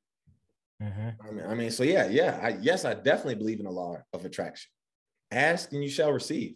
Mm-hmm. 0.83 1.09
I, 1.27 1.31
mean, 1.31 1.47
I 1.47 1.55
mean, 1.55 1.71
so 1.71 1.85
yeah, 1.85 2.09
yeah, 2.09 2.39
I, 2.43 2.57
yes, 2.61 2.85
I 2.85 2.95
definitely 2.95 3.37
believe 3.37 3.59
in 3.59 3.67
the 3.67 3.73
law 3.73 3.97
of 4.13 4.25
attraction. 4.25 4.71
Ask 5.31 5.73
and 5.73 5.83
you 5.83 5.91
shall 5.91 6.13
receive. 6.13 6.55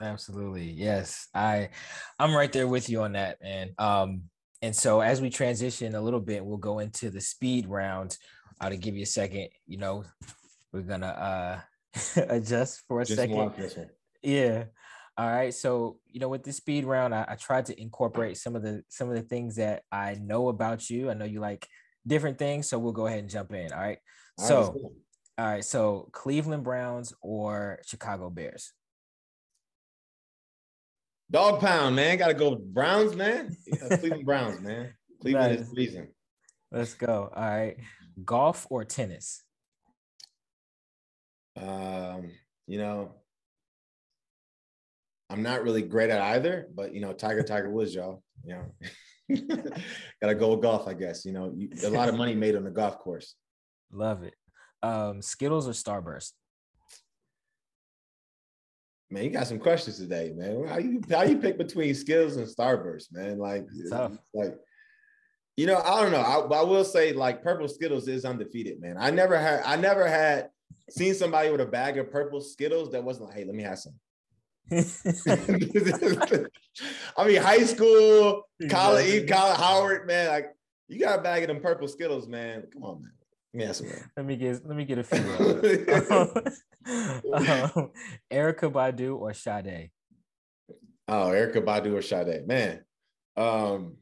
Absolutely, 0.00 0.70
yes, 0.70 1.28
I, 1.34 1.70
I'm 2.18 2.34
right 2.34 2.52
there 2.52 2.68
with 2.68 2.88
you 2.88 3.02
on 3.02 3.12
that, 3.12 3.38
man. 3.42 3.70
Um, 3.78 4.22
and 4.62 4.74
so 4.74 5.00
as 5.00 5.20
we 5.20 5.30
transition 5.30 5.94
a 5.94 6.00
little 6.00 6.20
bit, 6.20 6.44
we'll 6.44 6.56
go 6.56 6.78
into 6.80 7.10
the 7.10 7.20
speed 7.20 7.66
round. 7.68 8.16
I'll 8.60 8.76
give 8.76 8.96
you 8.96 9.02
a 9.02 9.06
second, 9.06 9.48
you 9.66 9.78
know, 9.78 10.04
we're 10.72 10.82
gonna 10.82 11.06
uh 11.06 11.60
adjust 12.28 12.82
for 12.86 13.00
a 13.00 13.04
Just 13.04 13.18
second. 13.18 13.36
want 13.36 13.56
this 13.56 13.76
one. 13.76 13.88
Yeah. 14.22 14.64
All 15.16 15.28
right. 15.28 15.52
So, 15.54 15.98
you 16.06 16.20
know, 16.20 16.28
with 16.28 16.44
the 16.44 16.52
speed 16.52 16.84
round, 16.84 17.14
I, 17.14 17.24
I 17.28 17.34
tried 17.34 17.66
to 17.66 17.80
incorporate 17.80 18.36
some 18.36 18.54
of 18.54 18.62
the 18.62 18.82
some 18.88 19.08
of 19.08 19.14
the 19.14 19.22
things 19.22 19.56
that 19.56 19.82
I 19.90 20.14
know 20.14 20.48
about 20.48 20.90
you. 20.90 21.10
I 21.10 21.14
know 21.14 21.24
you 21.24 21.40
like 21.40 21.66
different 22.06 22.38
things, 22.38 22.68
so 22.68 22.78
we'll 22.78 22.92
go 22.92 23.06
ahead 23.06 23.20
and 23.20 23.30
jump 23.30 23.52
in. 23.52 23.72
All 23.72 23.78
right. 23.80 23.98
All 24.38 24.44
right, 24.44 24.48
So, 24.48 24.60
let's 24.60 24.94
all 25.38 25.46
right. 25.46 25.64
So, 25.64 26.08
Cleveland 26.12 26.64
Browns 26.64 27.12
or 27.20 27.80
Chicago 27.84 28.30
Bears? 28.30 28.72
Dog 31.30 31.60
pound, 31.60 31.96
man. 31.96 32.18
Gotta 32.18 32.34
go 32.34 32.56
Browns, 32.56 33.14
man. 33.14 33.56
Yeah, 33.66 33.96
Cleveland 33.98 34.26
Browns, 34.26 34.60
man. 34.60 34.94
Cleveland 35.20 35.60
is 35.60 35.68
the 35.68 35.76
reason. 35.76 36.08
Let's 36.70 36.94
go. 36.94 37.30
All 37.34 37.42
right. 37.42 37.76
Golf 38.24 38.66
or 38.70 38.84
tennis? 38.84 39.42
Um, 41.56 42.30
you 42.66 42.78
know, 42.78 43.14
I'm 45.30 45.42
not 45.42 45.62
really 45.62 45.82
great 45.82 46.10
at 46.10 46.20
either, 46.20 46.68
but 46.74 46.94
you 46.94 47.00
know, 47.00 47.12
Tiger, 47.12 47.42
Tiger 47.42 47.70
Woods, 47.70 47.94
y'all. 47.94 48.22
You 48.44 48.54
know, 48.54 49.36
gotta 50.22 50.34
go 50.34 50.52
with 50.52 50.62
golf, 50.62 50.86
I 50.88 50.94
guess. 50.94 51.24
You 51.24 51.32
know, 51.32 51.52
you, 51.54 51.70
a 51.84 51.90
lot 51.90 52.08
of 52.08 52.16
money 52.16 52.34
made 52.34 52.56
on 52.56 52.64
the 52.64 52.70
golf 52.70 52.98
course. 52.98 53.34
Love 53.92 54.22
it. 54.22 54.34
Um, 54.82 55.22
Skittles 55.22 55.66
or 55.66 55.72
Starburst? 55.72 56.32
Man, 59.10 59.24
you 59.24 59.30
got 59.30 59.46
some 59.46 59.58
questions 59.58 59.98
today, 59.98 60.32
man. 60.36 60.66
How 60.66 60.78
you 60.78 61.02
how 61.10 61.22
you 61.22 61.38
pick 61.38 61.56
between 61.56 61.94
skills 61.94 62.36
and 62.36 62.46
Starburst, 62.46 63.06
man? 63.10 63.38
Like, 63.38 63.66
like, 64.34 64.54
you 65.56 65.66
know, 65.66 65.78
I 65.78 66.02
don't 66.02 66.12
know. 66.12 66.20
I, 66.20 66.46
but 66.46 66.60
I 66.60 66.62
will 66.62 66.84
say, 66.84 67.12
like, 67.14 67.42
purple 67.42 67.68
Skittles 67.68 68.06
is 68.06 68.26
undefeated, 68.26 68.80
man. 68.80 68.96
I 68.98 69.10
never 69.10 69.38
had, 69.38 69.62
I 69.64 69.76
never 69.76 70.06
had 70.06 70.50
seen 70.90 71.14
somebody 71.14 71.50
with 71.50 71.62
a 71.62 71.66
bag 71.66 71.96
of 71.96 72.12
purple 72.12 72.40
Skittles 72.42 72.92
that 72.92 73.02
wasn't 73.02 73.26
like, 73.28 73.38
hey, 73.38 73.44
let 73.44 73.54
me 73.54 73.62
have 73.62 73.78
some. 73.78 73.94
I 77.16 77.26
mean, 77.26 77.42
high 77.42 77.64
school, 77.64 78.42
college, 78.68 79.26
college, 79.26 79.58
Howard, 79.58 80.06
man. 80.06 80.28
Like, 80.28 80.54
you 80.88 81.00
got 81.00 81.18
a 81.18 81.22
bag 81.22 81.42
of 81.42 81.48
them 81.48 81.60
purple 81.60 81.88
Skittles, 81.88 82.28
man. 82.28 82.64
Come 82.72 82.84
on, 82.84 83.02
man. 83.02 83.12
Me 83.54 83.64
man. 83.64 84.10
Let 84.16 84.26
me 84.26 84.36
get 84.36 84.66
let 84.66 84.76
me 84.76 84.84
get 84.84 84.98
a 84.98 85.02
few. 85.04 85.18
um, 87.32 87.90
Erykah 88.30 88.70
Badu 88.70 89.18
or 89.18 89.32
Sade? 89.32 89.90
Oh, 91.08 91.28
Erykah 91.28 91.64
Badu 91.64 91.94
or 91.94 92.02
Sade, 92.02 92.46
man. 92.46 92.84
Um, 93.36 93.96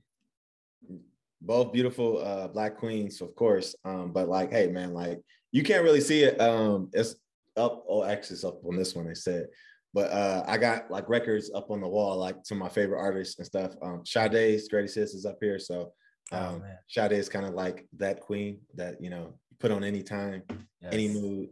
both 1.41 1.73
beautiful 1.73 2.19
uh 2.19 2.49
black 2.49 2.77
queens, 2.77 3.21
of 3.21 3.35
course. 3.37 3.77
Um, 3.85 4.13
but 4.13 4.29
like, 4.29 4.51
hey, 4.51 4.67
man, 4.67 4.93
like 4.93 5.21
you 5.53 5.63
can't 5.63 5.85
really 5.85 6.01
see 6.01 6.25
it. 6.25 6.41
Um, 6.41 6.91
it's 6.93 7.15
up. 7.57 7.85
Oh, 7.89 8.03
actually, 8.03 8.35
it's 8.35 8.45
up 8.45 8.65
on 8.65 8.77
this 8.77 8.97
one. 8.97 9.07
They 9.07 9.15
said, 9.15 9.47
but 9.95 10.11
uh, 10.11 10.45
I 10.47 10.59
got 10.59 10.91
like 10.91 11.09
records 11.09 11.51
up 11.55 11.71
on 11.71 11.81
the 11.81 11.89
wall, 11.89 12.17
like 12.19 12.43
to 12.45 12.55
my 12.57 12.69
favorite 12.69 13.01
artists 13.01 13.39
and 13.39 13.47
stuff. 13.47 13.75
Um, 13.81 14.03
Sade's 14.05 14.69
Greatest 14.69 14.97
Hits 14.97 15.15
is 15.15 15.25
up 15.25 15.39
here, 15.41 15.59
so 15.61 15.93
um, 16.33 16.61
man. 16.61 16.79
Sade 16.89 17.13
is 17.13 17.29
kind 17.29 17.47
of 17.47 17.55
like 17.55 17.87
that 17.99 18.21
queen 18.21 18.61
that 18.75 19.01
you 19.01 19.11
know 19.11 19.35
put 19.59 19.71
on 19.71 19.85
any 19.85 20.03
time, 20.03 20.43
any 20.91 21.09
mood. 21.09 21.49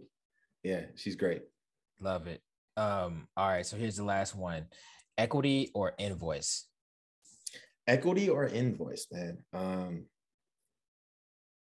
Yeah, 0.62 0.82
she's 0.96 1.16
great. 1.16 1.42
Love 2.00 2.26
it. 2.26 2.40
Um, 2.76 3.28
all 3.36 3.48
right, 3.48 3.64
so 3.64 3.76
here's 3.76 3.96
the 3.96 4.04
last 4.04 4.34
one. 4.34 4.66
Equity 5.16 5.70
or 5.74 5.92
invoice? 5.98 6.66
Equity 7.86 8.28
or 8.28 8.46
invoice, 8.46 9.06
man? 9.12 9.38
Um, 9.52 10.06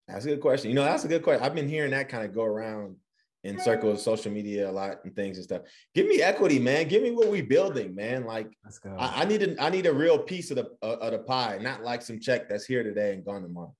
that's 0.08 0.26
a 0.26 0.30
good 0.30 0.42
question. 0.42 0.70
You 0.70 0.76
know, 0.76 0.84
that's 0.84 1.04
a 1.04 1.08
good 1.08 1.24
question. 1.24 1.44
I've 1.44 1.56
been 1.56 1.68
hearing 1.68 1.92
that 1.92 2.10
kind 2.10 2.24
of 2.24 2.34
go 2.34 2.44
around 2.44 2.96
in 3.46 3.60
circles, 3.60 4.04
social 4.04 4.32
media 4.32 4.70
a 4.70 4.72
lot 4.72 4.98
and 5.04 5.16
things 5.16 5.38
and 5.38 5.44
stuff. 5.44 5.62
Give 5.94 6.08
me 6.08 6.22
equity, 6.22 6.60
man. 6.60 6.88
Give 6.88 7.04
me 7.04 7.12
what 7.12 7.30
we 7.30 7.42
building, 7.42 7.94
man. 7.94 8.26
Like 8.26 8.52
Let's 8.64 8.80
go. 8.80 8.96
I, 8.98 9.22
I 9.22 9.26
need 9.26 9.44
a, 9.44 9.64
I 9.64 9.70
need 9.70 9.86
a 9.86 9.94
real 9.94 10.18
piece 10.18 10.50
of 10.50 10.58
the 10.58 10.72
uh, 10.82 10.98
of 10.98 11.12
the 11.12 11.20
pie, 11.20 11.60
not 11.62 11.84
like 11.84 12.02
some 12.02 12.20
check 12.20 12.50
that's 12.50 12.66
here 12.66 12.84
today 12.84 13.14
and 13.14 13.24
gone 13.24 13.44
tomorrow. 13.44 13.74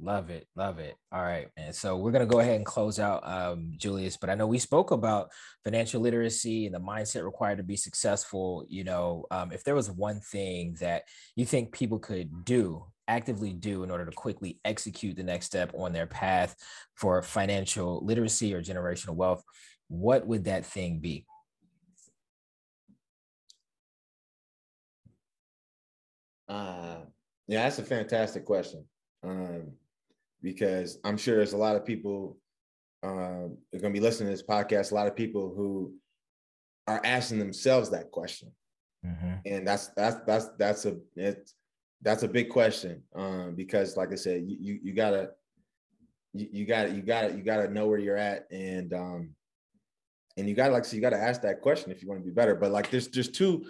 Love 0.00 0.30
it. 0.30 0.46
Love 0.54 0.78
it. 0.78 0.94
All 1.10 1.22
right, 1.22 1.48
man. 1.56 1.72
So 1.72 1.96
we're 1.96 2.12
gonna 2.12 2.26
go 2.26 2.40
ahead 2.40 2.56
and 2.56 2.66
close 2.66 3.00
out 3.00 3.26
um 3.26 3.72
Julius, 3.76 4.16
but 4.18 4.30
I 4.30 4.34
know 4.34 4.46
we 4.46 4.58
spoke 4.58 4.90
about 4.90 5.30
financial 5.64 6.00
literacy 6.02 6.66
and 6.66 6.74
the 6.74 6.80
mindset 6.80 7.24
required 7.24 7.58
to 7.58 7.64
be 7.64 7.76
successful. 7.76 8.64
You 8.68 8.84
know, 8.84 9.24
um, 9.30 9.50
if 9.50 9.64
there 9.64 9.74
was 9.74 9.90
one 9.90 10.20
thing 10.20 10.76
that 10.80 11.04
you 11.34 11.46
think 11.46 11.72
people 11.72 11.98
could 11.98 12.44
do, 12.44 12.84
actively 13.08 13.52
do 13.52 13.82
in 13.82 13.90
order 13.90 14.04
to 14.04 14.12
quickly 14.12 14.60
execute 14.64 15.16
the 15.16 15.22
next 15.22 15.46
step 15.46 15.72
on 15.74 15.92
their 15.92 16.06
path 16.06 16.54
for 16.94 17.20
financial 17.22 18.04
literacy 18.04 18.54
or 18.54 18.62
generational 18.62 19.14
wealth, 19.14 19.42
what 19.88 20.26
would 20.26 20.44
that 20.44 20.64
thing 20.64 21.00
be? 21.00 21.26
Uh, 26.48 27.00
yeah, 27.46 27.64
that's 27.64 27.78
a 27.78 27.84
fantastic 27.84 28.44
question. 28.44 28.84
Um, 29.22 29.72
because 30.42 30.98
I'm 31.04 31.16
sure 31.16 31.36
there's 31.36 31.52
a 31.52 31.58
lot 31.58 31.76
of 31.76 31.84
people 31.84 32.38
um, 33.02 33.58
are 33.74 33.80
going 33.80 33.92
to 33.92 34.00
be 34.00 34.00
listening 34.00 34.28
to 34.28 34.34
this 34.34 34.46
podcast. 34.46 34.92
A 34.92 34.94
lot 34.94 35.06
of 35.06 35.16
people 35.16 35.52
who 35.54 35.94
are 36.86 37.00
asking 37.04 37.38
themselves 37.38 37.90
that 37.90 38.10
question, 38.10 38.52
Mhm. 39.04 39.40
and 39.46 39.66
that's 39.66 39.88
that's 39.88 40.16
that's 40.26 40.48
that's 40.58 40.84
a 40.86 40.96
it's 41.14 41.54
that's 42.02 42.22
a 42.22 42.28
big 42.28 42.48
question. 42.48 43.02
Um, 43.14 43.54
because, 43.54 43.96
like 43.96 44.12
I 44.12 44.16
said, 44.16 44.42
you 44.46 44.56
you, 44.60 44.80
you 44.82 44.92
gotta 44.92 45.30
you, 46.32 46.48
you 46.52 46.66
gotta 46.66 46.90
you 46.90 47.02
gotta 47.02 47.34
you 47.34 47.42
gotta 47.42 47.68
know 47.70 47.86
where 47.88 47.98
you're 47.98 48.16
at, 48.16 48.46
and 48.50 48.92
um, 48.94 49.30
and 50.36 50.48
you 50.48 50.54
gotta 50.54 50.72
like 50.72 50.84
so 50.84 50.96
you 50.96 51.02
gotta 51.02 51.20
ask 51.20 51.42
that 51.42 51.60
question 51.60 51.90
if 51.90 52.02
you 52.02 52.08
want 52.08 52.20
to 52.20 52.24
be 52.24 52.32
better. 52.34 52.54
But 52.54 52.70
like, 52.70 52.90
there's 52.90 53.08
there's 53.08 53.28
two 53.30 53.66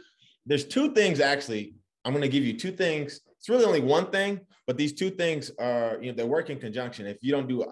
there's 0.47 0.65
two 0.65 0.93
things 0.93 1.21
actually. 1.21 1.75
I'm 2.05 2.13
going 2.13 2.23
to 2.23 2.29
give 2.29 2.45
you 2.45 2.57
two 2.57 2.73
things. 2.73 3.21
It's 3.39 3.49
really 3.51 3.67
only 3.67 3.81
one 3.81 4.11
thing, 4.11 4.41
but 4.67 4.79
these 4.79 4.95
two 4.95 5.11
things 5.11 5.51
are, 5.59 5.99
you 6.01 6.11
know, 6.11 6.17
they 6.17 6.25
work 6.25 6.49
in 6.49 6.59
conjunction. 6.59 7.07
If 7.07 7.19
you 7.21 7.33
don't 7.33 7.47
do 7.49 7.67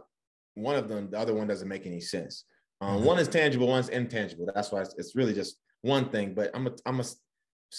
one 0.54 0.76
of 0.76 0.88
them, 0.88 1.08
the 1.10 1.18
other 1.18 1.32
one 1.32 1.46
doesn't 1.46 1.68
make 1.68 1.86
any 1.86 2.00
sense. 2.00 2.44
Um, 2.82 3.00
Mhm. 3.00 3.04
One 3.04 3.18
is 3.18 3.28
tangible, 3.28 3.66
one's 3.66 3.88
intangible. 3.88 4.46
That's 4.54 4.70
why 4.72 4.82
it's, 4.82 4.94
it's 4.98 5.16
really 5.16 5.32
just 5.32 5.56
one 5.80 6.10
thing. 6.10 6.34
But 6.34 6.50
I'm 6.54 6.64
gonna 6.64 6.76
I'm 6.84 6.96
gonna 6.98 7.08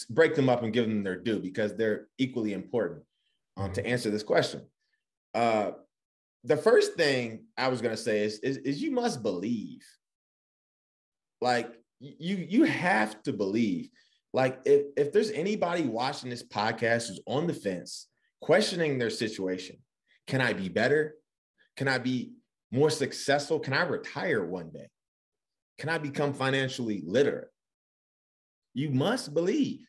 break 0.10 0.36
them 0.36 0.50
up 0.50 0.64
and 0.64 0.74
give 0.74 0.88
them 0.88 1.04
their 1.04 1.20
due 1.20 1.40
because 1.40 1.76
they're 1.76 2.08
equally 2.18 2.54
important 2.54 3.04
um, 3.56 3.72
to 3.74 3.86
answer 3.86 4.10
this 4.10 4.24
question. 4.24 4.62
Uh, 5.34 5.72
the 6.44 6.58
first 6.58 6.96
thing 6.96 7.46
I 7.58 7.68
was 7.68 7.82
gonna 7.82 7.98
say 7.98 8.24
is, 8.24 8.40
is 8.40 8.58
is 8.58 8.82
you 8.82 8.92
must 8.92 9.22
believe. 9.22 9.84
Like 11.42 11.74
you 12.00 12.38
you 12.38 12.64
have 12.64 13.22
to 13.24 13.34
believe. 13.34 13.90
Like 14.34 14.60
if 14.66 14.86
if 14.96 15.12
there's 15.12 15.32
anybody 15.32 15.84
watching 15.84 16.30
this 16.30 16.44
podcast 16.44 17.08
who's 17.08 17.22
on 17.26 17.48
the 17.48 17.54
fence, 17.54 18.08
questioning 18.42 18.98
their 18.98 19.10
situation, 19.10 19.78
can 20.28 20.42
I 20.42 20.54
be 20.54 20.70
better? 20.70 21.16
Can 21.76 21.88
I 21.88 21.98
be 21.98 22.34
more 22.72 22.90
successful? 22.90 23.60
Can 23.60 23.74
I 23.74 23.84
retire 23.84 24.44
one 24.44 24.70
day? 24.70 24.88
Can 25.80 25.90
I 25.90 25.98
become 25.98 26.34
financially 26.34 27.04
literate? 27.06 27.50
You 28.78 28.92
must 28.92 29.34
believe. 29.34 29.88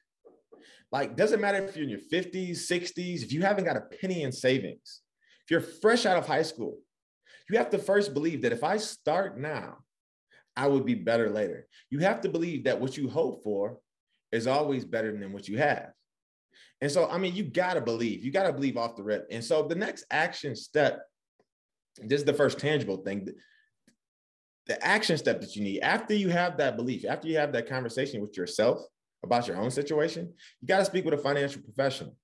Like, 0.91 1.15
doesn't 1.15 1.43
matter 1.43 1.63
if 1.63 1.77
you're 1.77 1.85
in 1.85 1.91
your 1.91 1.99
50s, 2.11 2.53
60s, 2.53 3.23
if 3.23 3.35
you 3.35 3.43
haven't 3.43 3.67
got 3.67 3.77
a 3.77 3.83
penny 3.83 4.23
in 4.23 4.33
savings, 4.33 5.03
if 5.45 5.51
you're 5.51 5.61
fresh 5.61 6.07
out 6.07 6.17
of 6.17 6.27
high 6.27 6.43
school, 6.43 6.79
you 7.51 7.59
have 7.59 7.69
to 7.69 7.79
first 7.79 8.15
believe 8.15 8.41
that 8.43 8.53
if 8.53 8.65
I 8.65 8.79
start 8.79 9.39
now, 9.39 9.77
I 10.57 10.69
would 10.69 10.87
be 10.87 10.95
better 10.95 11.29
later. 11.29 11.67
You 11.91 11.99
have 11.99 12.23
to 12.23 12.31
believe 12.31 12.65
that 12.65 12.81
what 12.81 12.97
you 12.97 13.11
hope 13.11 13.45
for 13.45 13.77
is 14.33 14.47
always 14.47 14.87
better 14.87 15.13
than 15.13 15.35
what 15.35 15.49
you 15.49 15.59
have. 15.59 15.91
And 16.81 16.91
so, 16.91 17.11
I 17.11 17.19
mean, 17.19 17.35
you 17.35 17.45
got 17.45 17.75
to 17.75 17.83
believe, 17.83 18.25
you 18.25 18.33
got 18.33 18.45
to 18.45 18.55
believe 18.55 18.79
off 18.79 18.97
the 18.97 19.03
rip. 19.03 19.27
And 19.31 19.45
so, 19.45 19.65
the 19.65 19.75
next 19.75 20.07
action 20.11 20.57
step, 20.57 21.03
this 21.99 22.21
is 22.21 22.27
the 22.27 22.33
first 22.33 22.59
tangible 22.59 22.97
thing. 22.97 23.29
The 24.69 24.83
action 24.85 25.17
step 25.17 25.41
that 25.41 25.57
you 25.57 25.63
need 25.63 25.81
after 25.81 26.15
you 26.15 26.29
have 26.29 26.59
that 26.59 26.77
belief, 26.77 27.05
after 27.09 27.27
you 27.27 27.39
have 27.39 27.53
that 27.53 27.69
conversation 27.69 28.21
with 28.21 28.37
yourself 28.37 28.81
about 29.23 29.49
your 29.49 29.57
own 29.57 29.71
situation, 29.71 30.33
you 30.61 30.69
got 30.69 30.79
to 30.79 30.85
speak 30.85 31.05
with 31.05 31.15
a 31.15 31.19
financial 31.19 31.63
professional. 31.63 32.15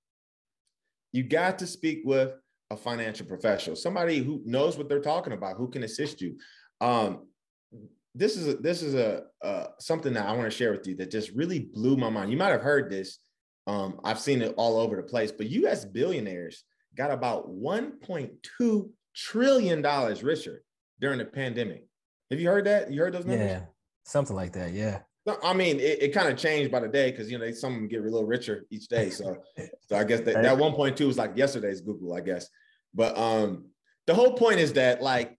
You 1.12 1.22
got 1.22 1.58
to 1.60 1.66
speak 1.66 2.02
with 2.04 2.32
a 2.70 2.76
financial 2.76 3.26
professional, 3.26 3.76
somebody 3.76 4.18
who 4.18 4.42
knows 4.44 4.76
what 4.76 4.88
they're 4.88 5.00
talking 5.00 5.32
about, 5.32 5.56
who 5.56 5.68
can 5.68 5.84
assist 5.84 6.20
you. 6.20 6.36
Um, 6.80 7.26
this 8.14 8.36
is 8.36 8.48
a, 8.48 8.54
this 8.56 8.82
is 8.82 8.94
a 8.94 9.24
uh, 9.42 9.66
something 9.80 10.12
that 10.12 10.26
I 10.26 10.32
want 10.32 10.44
to 10.44 10.56
share 10.56 10.72
with 10.72 10.86
you 10.86 10.94
that 10.96 11.10
just 11.10 11.30
really 11.30 11.60
blew 11.60 11.96
my 11.96 12.10
mind. 12.10 12.30
You 12.30 12.36
might 12.36 12.50
have 12.50 12.62
heard 12.62 12.90
this. 12.90 13.18
Um, 13.66 14.00
I've 14.04 14.20
seen 14.20 14.42
it 14.42 14.54
all 14.56 14.78
over 14.78 14.96
the 14.96 15.02
place, 15.02 15.32
but 15.32 15.48
U.S. 15.50 15.84
billionaires 15.84 16.64
got 16.96 17.10
about 17.10 17.48
1.2 17.48 18.90
trillion 19.14 19.82
dollars 19.82 20.22
richer 20.22 20.62
during 21.00 21.18
the 21.18 21.24
pandemic. 21.24 21.86
Have 22.34 22.40
you 22.40 22.48
heard 22.48 22.64
that? 22.64 22.92
You 22.92 23.00
heard 23.00 23.14
those 23.14 23.24
numbers? 23.24 23.46
Yeah, 23.46 23.60
something 24.02 24.34
like 24.34 24.54
that. 24.54 24.72
Yeah. 24.72 25.02
No, 25.24 25.38
I 25.44 25.54
mean, 25.54 25.78
it, 25.78 26.02
it 26.02 26.08
kind 26.12 26.28
of 26.28 26.36
changed 26.36 26.72
by 26.72 26.80
the 26.80 26.88
day 26.88 27.12
because 27.12 27.30
you 27.30 27.38
know 27.38 27.44
they, 27.44 27.52
some 27.52 27.74
of 27.74 27.78
them 27.78 27.86
get 27.86 28.00
a 28.00 28.02
little 28.02 28.24
richer 28.24 28.66
each 28.70 28.88
day. 28.88 29.10
So, 29.10 29.36
so 29.88 29.96
I 29.96 30.02
guess 30.02 30.18
that, 30.22 30.34
that 30.34 30.58
1.2 30.58 31.06
was 31.06 31.16
like 31.16 31.36
yesterday's 31.36 31.80
Google, 31.80 32.12
I 32.12 32.22
guess. 32.22 32.48
But 32.92 33.16
um, 33.16 33.66
the 34.08 34.14
whole 34.14 34.32
point 34.32 34.58
is 34.58 34.72
that 34.72 35.00
like 35.00 35.38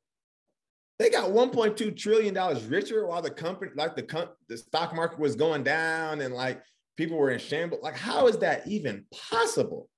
they 0.98 1.10
got 1.10 1.32
1.2 1.32 1.98
trillion 1.98 2.34
dollars 2.34 2.64
richer 2.64 3.06
while 3.06 3.22
the 3.22 3.30
company, 3.30 3.72
like 3.76 3.98
the 3.98 4.04
com- 4.04 4.30
the 4.48 4.58
stock 4.58 4.96
market 4.96 5.20
was 5.20 5.36
going 5.36 5.64
down 5.64 6.22
and 6.22 6.34
like 6.34 6.64
people 6.96 7.18
were 7.18 7.32
in 7.32 7.40
shambles. 7.40 7.84
Like, 7.84 7.98
how 7.98 8.28
is 8.28 8.38
that 8.38 8.66
even 8.70 9.04
possible? 9.30 9.90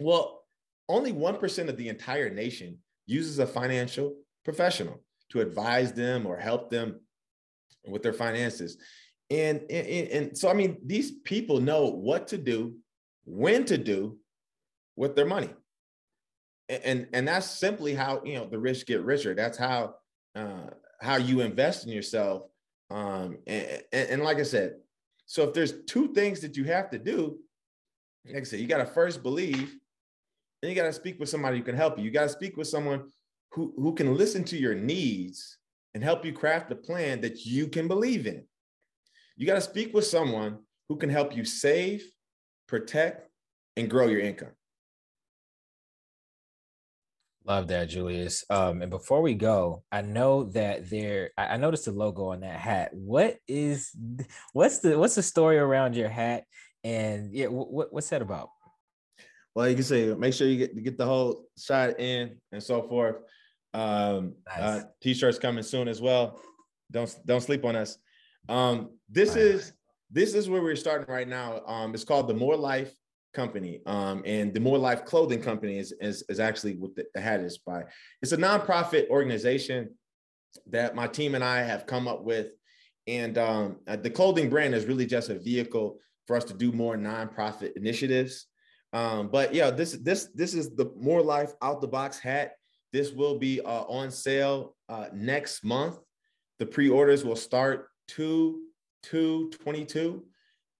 Well, 0.00 0.42
only 0.88 1.12
1% 1.12 1.68
of 1.68 1.76
the 1.76 1.88
entire 1.88 2.28
nation 2.28 2.78
uses 3.06 3.38
a 3.38 3.46
financial 3.46 4.16
professional 4.44 5.00
to 5.32 5.40
advise 5.40 5.92
them 5.92 6.26
or 6.26 6.36
help 6.36 6.70
them 6.70 7.00
with 7.86 8.02
their 8.02 8.12
finances. 8.12 8.78
And, 9.30 9.62
and, 9.70 10.08
and 10.08 10.38
so, 10.38 10.48
I 10.48 10.52
mean, 10.52 10.78
these 10.84 11.10
people 11.10 11.60
know 11.60 11.86
what 11.86 12.28
to 12.28 12.38
do, 12.38 12.76
when 13.24 13.64
to 13.64 13.78
do 13.78 14.18
with 14.94 15.16
their 15.16 15.26
money. 15.26 15.50
And, 16.68 17.08
and 17.12 17.26
that's 17.26 17.50
simply 17.50 17.94
how, 17.94 18.22
you 18.24 18.34
know, 18.34 18.46
the 18.46 18.58
rich 18.58 18.86
get 18.86 19.02
richer. 19.02 19.34
That's 19.34 19.58
how, 19.58 19.94
uh, 20.34 20.68
how 21.00 21.16
you 21.16 21.40
invest 21.40 21.86
in 21.86 21.92
yourself. 21.92 22.42
Um, 22.90 23.38
and, 23.46 23.82
and, 23.92 24.10
and 24.10 24.22
like 24.22 24.38
I 24.38 24.44
said, 24.44 24.76
so 25.26 25.44
if 25.48 25.54
there's 25.54 25.84
two 25.86 26.12
things 26.12 26.40
that 26.40 26.56
you 26.56 26.64
have 26.64 26.90
to 26.90 26.98
do, 26.98 27.38
like 28.26 28.42
I 28.42 28.44
said, 28.44 28.60
you 28.60 28.66
got 28.66 28.78
to 28.78 28.86
first 28.86 29.22
believe, 29.22 29.74
and 30.62 30.70
you 30.70 30.76
got 30.76 30.84
to 30.84 30.92
speak 30.92 31.18
with 31.18 31.28
somebody 31.28 31.58
who 31.58 31.64
can 31.64 31.74
help 31.74 31.98
you. 31.98 32.04
You 32.04 32.10
got 32.10 32.24
to 32.24 32.28
speak 32.28 32.56
with 32.56 32.68
someone 32.68 33.10
who, 33.52 33.74
who 33.76 33.94
can 33.94 34.16
listen 34.16 34.44
to 34.44 34.56
your 34.56 34.74
needs 34.74 35.58
and 35.94 36.02
help 36.02 36.24
you 36.24 36.32
craft 36.32 36.72
a 36.72 36.76
plan 36.76 37.20
that 37.20 37.44
you 37.44 37.68
can 37.68 37.86
believe 37.86 38.26
in. 38.26 38.44
You 39.36 39.46
got 39.46 39.54
to 39.54 39.60
speak 39.60 39.94
with 39.94 40.06
someone 40.06 40.58
who 40.88 40.96
can 40.96 41.10
help 41.10 41.36
you 41.36 41.44
save, 41.44 42.04
protect, 42.66 43.28
and 43.76 43.90
grow 43.90 44.06
your 44.06 44.20
income. 44.20 44.52
Love 47.44 47.68
that, 47.68 47.86
Julius. 47.86 48.44
Um, 48.50 48.82
and 48.82 48.90
before 48.90 49.20
we 49.20 49.34
go, 49.34 49.82
I 49.90 50.02
know 50.02 50.44
that 50.50 50.88
there. 50.88 51.30
I 51.36 51.56
noticed 51.56 51.86
the 51.86 51.92
logo 51.92 52.26
on 52.26 52.40
that 52.40 52.58
hat. 52.58 52.90
What 52.92 53.38
is, 53.48 53.90
what's 54.52 54.78
the 54.78 54.96
what's 54.96 55.16
the 55.16 55.24
story 55.24 55.58
around 55.58 55.96
your 55.96 56.08
hat? 56.08 56.44
And 56.84 57.34
yeah, 57.34 57.46
what 57.46 57.92
what's 57.92 58.10
that 58.10 58.22
about? 58.22 58.50
Well, 59.56 59.68
you 59.68 59.74
can 59.74 59.84
say 59.84 60.14
make 60.14 60.34
sure 60.34 60.46
you 60.46 60.56
get 60.56 60.84
get 60.84 60.96
the 60.96 61.04
whole 61.04 61.46
shot 61.58 61.98
in 61.98 62.38
and 62.52 62.62
so 62.62 62.86
forth. 62.88 63.16
Um, 63.74 64.34
nice. 64.46 64.58
uh, 64.58 64.82
t-shirts 65.02 65.38
coming 65.38 65.62
soon 65.62 65.88
as 65.88 66.00
well. 66.00 66.40
Don't 66.90 67.14
don't 67.26 67.40
sleep 67.40 67.64
on 67.64 67.76
us. 67.76 67.98
Um, 68.48 68.90
this 69.08 69.36
is 69.36 69.72
this 70.10 70.34
is 70.34 70.48
where 70.50 70.62
we're 70.62 70.76
starting 70.76 71.12
right 71.12 71.28
now. 71.28 71.62
Um, 71.66 71.94
it's 71.94 72.04
called 72.04 72.28
the 72.28 72.34
More 72.34 72.56
Life 72.56 72.92
Company, 73.32 73.80
um, 73.86 74.22
and 74.26 74.52
the 74.52 74.60
More 74.60 74.78
Life 74.78 75.04
Clothing 75.04 75.40
Company 75.40 75.78
is 75.78 75.92
is, 76.00 76.22
is 76.28 76.38
actually 76.38 76.76
what 76.76 76.94
the, 76.94 77.04
the 77.14 77.20
hat 77.20 77.40
is 77.40 77.58
by. 77.58 77.84
It's 78.20 78.32
a 78.32 78.36
nonprofit 78.36 79.08
organization 79.08 79.90
that 80.70 80.94
my 80.94 81.06
team 81.06 81.34
and 81.34 81.42
I 81.42 81.62
have 81.62 81.86
come 81.86 82.06
up 82.06 82.22
with, 82.24 82.48
and 83.06 83.38
um, 83.38 83.76
uh, 83.86 83.96
the 83.96 84.10
clothing 84.10 84.50
brand 84.50 84.74
is 84.74 84.84
really 84.84 85.06
just 85.06 85.30
a 85.30 85.38
vehicle 85.38 85.98
for 86.26 86.36
us 86.36 86.44
to 86.44 86.54
do 86.54 86.72
more 86.72 86.96
nonprofit 86.96 87.72
initiatives. 87.76 88.46
Um, 88.92 89.28
but 89.28 89.54
yeah, 89.54 89.70
this 89.70 89.92
this 89.92 90.28
this 90.34 90.52
is 90.52 90.74
the 90.76 90.92
More 90.96 91.22
Life 91.22 91.52
Out 91.62 91.80
the 91.80 91.88
Box 91.88 92.18
hat. 92.18 92.52
This 92.92 93.12
will 93.12 93.38
be 93.38 93.60
uh, 93.60 93.84
on 93.84 94.10
sale 94.10 94.76
uh, 94.88 95.06
next 95.12 95.64
month. 95.64 95.98
The 96.58 96.66
pre-orders 96.66 97.24
will 97.24 97.36
start 97.36 97.88
2 98.08 98.60
2 99.04 99.50
22. 99.50 100.24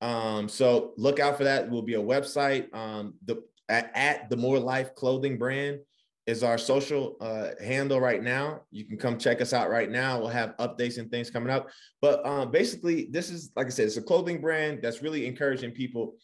Um, 0.01 0.49
so 0.49 0.93
look 0.97 1.21
out 1.21 1.39
for 1.39 1.45
that. 1.45 1.65
It 1.65 1.71
will 1.71 1.83
be 1.83 1.95
a 1.95 2.03
website. 2.03 2.73
Um, 2.75 3.15
the 3.25 3.43
at, 3.69 3.91
at, 3.95 4.31
the 4.31 4.37
More 4.37 4.59
Life 4.59 4.95
Clothing 4.95 5.39
brand 5.39 5.79
is 6.27 6.43
our 6.43 6.59
social 6.59 7.17
uh, 7.21 7.51
handle 7.65 8.01
right 8.01 8.23
now. 8.23 8.63
You 8.71 8.85
can 8.85 8.99
come 8.99 9.19
check 9.19 9.41
us 9.41 9.53
out 9.53 9.71
right 9.71 9.91
now. 9.91 10.19
We'll 10.19 10.29
have 10.29 10.57
updates 10.59 10.99
and 10.99 11.11
things 11.11 11.31
coming 11.31 11.51
up. 11.51 11.69
But 12.01 12.25
um, 12.27 12.51
basically, 12.51 13.09
this 13.11 13.31
is 13.31 13.51
like 13.57 13.67
I 13.67 13.71
said, 13.71 13.87
it's 13.87 13.97
a 13.97 14.03
clothing 14.03 14.41
brand 14.41 14.81
that's 14.83 15.03
really 15.03 15.27
encouraging 15.27 15.71
people 15.71 16.17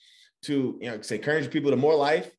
to 0.42 0.78
you 0.80 0.90
know 0.90 1.00
say 1.00 1.16
encourage 1.16 1.50
people 1.50 1.70
to 1.70 1.76
more 1.76 1.96
life 1.96 2.30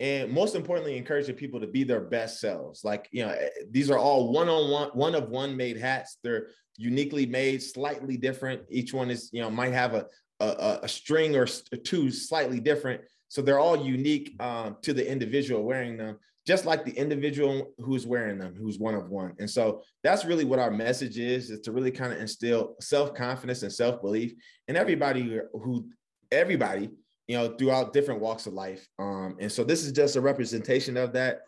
and 0.00 0.30
most 0.32 0.54
importantly 0.54 0.96
encouraging 0.96 1.34
people 1.34 1.60
to 1.60 1.66
be 1.66 1.84
their 1.84 2.00
best 2.00 2.40
selves. 2.40 2.84
Like 2.84 3.08
you 3.10 3.24
know 3.24 3.30
eh, 3.30 3.48
these 3.70 3.90
are 3.90 3.98
all 3.98 4.32
one 4.32 4.48
on 4.48 4.70
one 4.70 4.88
one 4.90 5.14
of 5.14 5.28
one 5.28 5.56
made 5.56 5.76
hats. 5.76 6.18
They're 6.22 6.48
uniquely 6.76 7.26
made 7.26 7.62
slightly 7.62 8.16
different. 8.16 8.62
Each 8.70 8.92
one 8.94 9.10
is 9.10 9.30
you 9.32 9.42
know 9.42 9.50
might 9.50 9.72
have 9.72 9.94
a 9.94 10.06
a, 10.40 10.80
a 10.82 10.88
string 10.88 11.36
or 11.36 11.46
two 11.46 12.10
slightly 12.10 12.60
different. 12.60 13.02
So 13.28 13.42
they're 13.42 13.58
all 13.58 13.84
unique 13.84 14.40
um, 14.40 14.76
to 14.82 14.94
the 14.94 15.08
individual 15.08 15.62
wearing 15.62 15.96
them 15.96 16.18
just 16.48 16.64
like 16.64 16.82
the 16.82 16.92
individual 16.92 17.74
who's 17.76 18.06
wearing 18.06 18.38
them 18.38 18.54
who's 18.58 18.78
one 18.78 18.94
of 18.94 19.10
one. 19.10 19.34
And 19.38 19.50
so 19.50 19.82
that's 20.02 20.24
really 20.24 20.46
what 20.46 20.58
our 20.58 20.70
message 20.70 21.18
is 21.18 21.50
is 21.50 21.60
to 21.60 21.72
really 21.72 21.90
kind 21.90 22.10
of 22.10 22.20
instill 22.20 22.74
self-confidence 22.80 23.62
and 23.62 23.72
self-belief 23.72 24.32
in 24.66 24.74
everybody 24.74 25.40
who 25.52 25.90
everybody 26.32 26.88
you 27.28 27.36
know, 27.36 27.54
throughout 27.56 27.92
different 27.92 28.20
walks 28.20 28.46
of 28.46 28.54
life. 28.54 28.88
Um, 28.98 29.36
and 29.38 29.52
so 29.52 29.62
this 29.62 29.84
is 29.84 29.92
just 29.92 30.16
a 30.16 30.20
representation 30.20 30.96
of 30.96 31.12
that. 31.12 31.42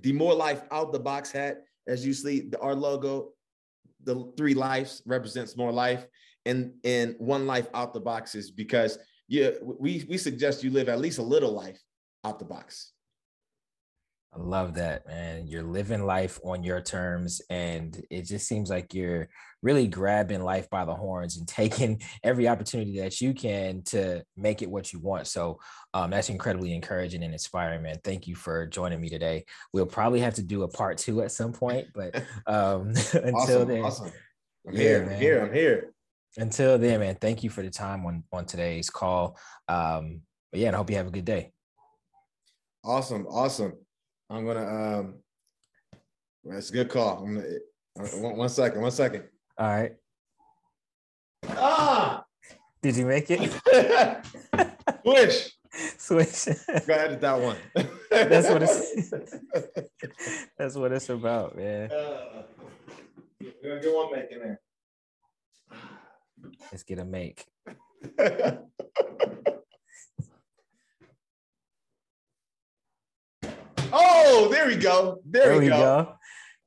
The 0.00 0.12
more 0.12 0.32
life 0.32 0.62
out 0.70 0.92
the 0.92 1.00
box 1.00 1.30
hat, 1.30 1.64
as 1.86 2.06
you 2.06 2.14
see, 2.14 2.50
our 2.60 2.74
logo, 2.74 3.32
the 4.04 4.32
three 4.36 4.54
lives 4.54 5.02
represents 5.04 5.56
more 5.56 5.72
life, 5.72 6.06
and 6.46 6.72
and 6.84 7.16
one 7.18 7.46
life 7.46 7.68
out 7.74 7.92
the 7.92 8.00
box 8.00 8.34
is 8.34 8.50
because 8.50 8.98
yeah, 9.28 9.50
we 9.62 10.04
we 10.08 10.16
suggest 10.16 10.64
you 10.64 10.70
live 10.70 10.88
at 10.88 11.00
least 11.00 11.18
a 11.18 11.22
little 11.22 11.52
life 11.52 11.80
out 12.24 12.38
the 12.38 12.44
box. 12.44 12.93
I 14.34 14.40
love 14.40 14.74
that, 14.74 15.06
man. 15.06 15.46
You're 15.46 15.62
living 15.62 16.04
life 16.04 16.40
on 16.44 16.64
your 16.64 16.80
terms, 16.80 17.40
and 17.50 18.04
it 18.10 18.22
just 18.22 18.48
seems 18.48 18.68
like 18.68 18.92
you're 18.92 19.28
really 19.62 19.86
grabbing 19.86 20.42
life 20.42 20.68
by 20.68 20.84
the 20.84 20.94
horns 20.94 21.36
and 21.36 21.46
taking 21.48 22.02
every 22.24 22.48
opportunity 22.48 22.98
that 22.98 23.20
you 23.20 23.32
can 23.32 23.82
to 23.84 24.24
make 24.36 24.60
it 24.60 24.70
what 24.70 24.92
you 24.92 24.98
want. 24.98 25.28
So 25.28 25.60
um, 25.92 26.10
that's 26.10 26.30
incredibly 26.30 26.74
encouraging 26.74 27.22
and 27.22 27.32
inspiring, 27.32 27.82
man. 27.82 27.96
Thank 28.02 28.26
you 28.26 28.34
for 28.34 28.66
joining 28.66 29.00
me 29.00 29.08
today. 29.08 29.44
We'll 29.72 29.86
probably 29.86 30.20
have 30.20 30.34
to 30.34 30.42
do 30.42 30.64
a 30.64 30.68
part 30.68 30.98
two 30.98 31.22
at 31.22 31.30
some 31.30 31.52
point, 31.52 31.88
but 31.94 32.16
um, 32.46 32.88
until 33.12 33.36
awesome, 33.36 33.68
then, 33.68 33.82
awesome. 33.82 34.12
I'm 34.66 34.74
yeah, 34.74 34.80
here. 34.80 35.02
I'm 35.04 35.20
here. 35.20 35.40
I'm 35.42 35.52
here. 35.52 35.94
Until 36.38 36.76
then, 36.76 36.98
man. 36.98 37.16
Thank 37.20 37.44
you 37.44 37.50
for 37.50 37.62
the 37.62 37.70
time 37.70 38.04
on 38.04 38.24
on 38.32 38.46
today's 38.46 38.90
call. 38.90 39.38
Um, 39.68 40.22
but 40.50 40.58
yeah, 40.60 40.68
and 40.68 40.74
I 40.74 40.78
hope 40.78 40.90
you 40.90 40.96
have 40.96 41.06
a 41.06 41.12
good 41.12 41.24
day. 41.24 41.52
Awesome, 42.82 43.26
awesome. 43.28 43.74
I'm 44.30 44.46
gonna 44.46 44.98
um 44.98 45.14
that's 46.44 46.70
a 46.70 46.72
good 46.72 46.88
call. 46.88 47.24
I'm 47.24 47.34
gonna 47.34 47.46
uh, 48.00 48.18
one, 48.18 48.36
one 48.36 48.48
second, 48.48 48.80
one 48.80 48.90
second. 48.90 49.24
All 49.58 49.66
right. 49.68 49.92
Ah 51.48 52.24
did 52.84 52.96
you 52.98 53.06
make 53.06 53.30
it? 53.30 53.40
Switch. 55.02 55.56
Switch. 55.96 56.48
Go 56.86 56.92
ahead 56.92 57.18
that 57.18 57.40
one. 57.40 57.56
that's 58.10 58.50
what 58.50 58.62
it's 58.62 59.10
that's 60.58 60.74
what 60.74 60.92
it's 60.92 61.08
about, 61.08 61.56
man. 61.56 61.90
Uh, 61.90 62.42
we're 63.40 63.70
gonna 63.70 63.80
get 63.80 63.94
one 63.94 64.12
make 64.12 64.30
in 64.30 64.38
there. 64.38 64.60
Let's 66.70 66.82
get 66.82 66.98
a 66.98 67.06
make. 67.06 67.46
Oh, 73.96 74.48
there 74.50 74.66
we 74.66 74.74
go. 74.74 75.20
There, 75.24 75.50
there 75.50 75.58
we, 75.60 75.68
go. 75.68 75.76
go. 75.76 76.14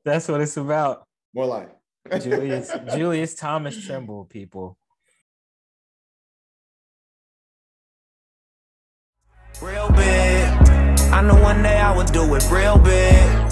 That's 0.05 0.29
what 0.29 0.39
it's 0.39 0.55
about. 0.55 1.05
More 1.33 1.45
life. 1.45 1.67
Julius 2.21 2.71
Julius 2.95 3.35
Thomas 3.35 3.85
Trimble, 3.85 4.25
people. 4.25 4.77
Real 9.61 9.89
big. 9.89 10.47
I 11.11 11.21
know 11.21 11.35
one 11.41 11.61
day 11.63 11.79
I 11.79 11.95
would 11.95 12.11
do 12.13 12.33
it 12.35 12.49
real 12.49 12.77
big. 12.77 13.46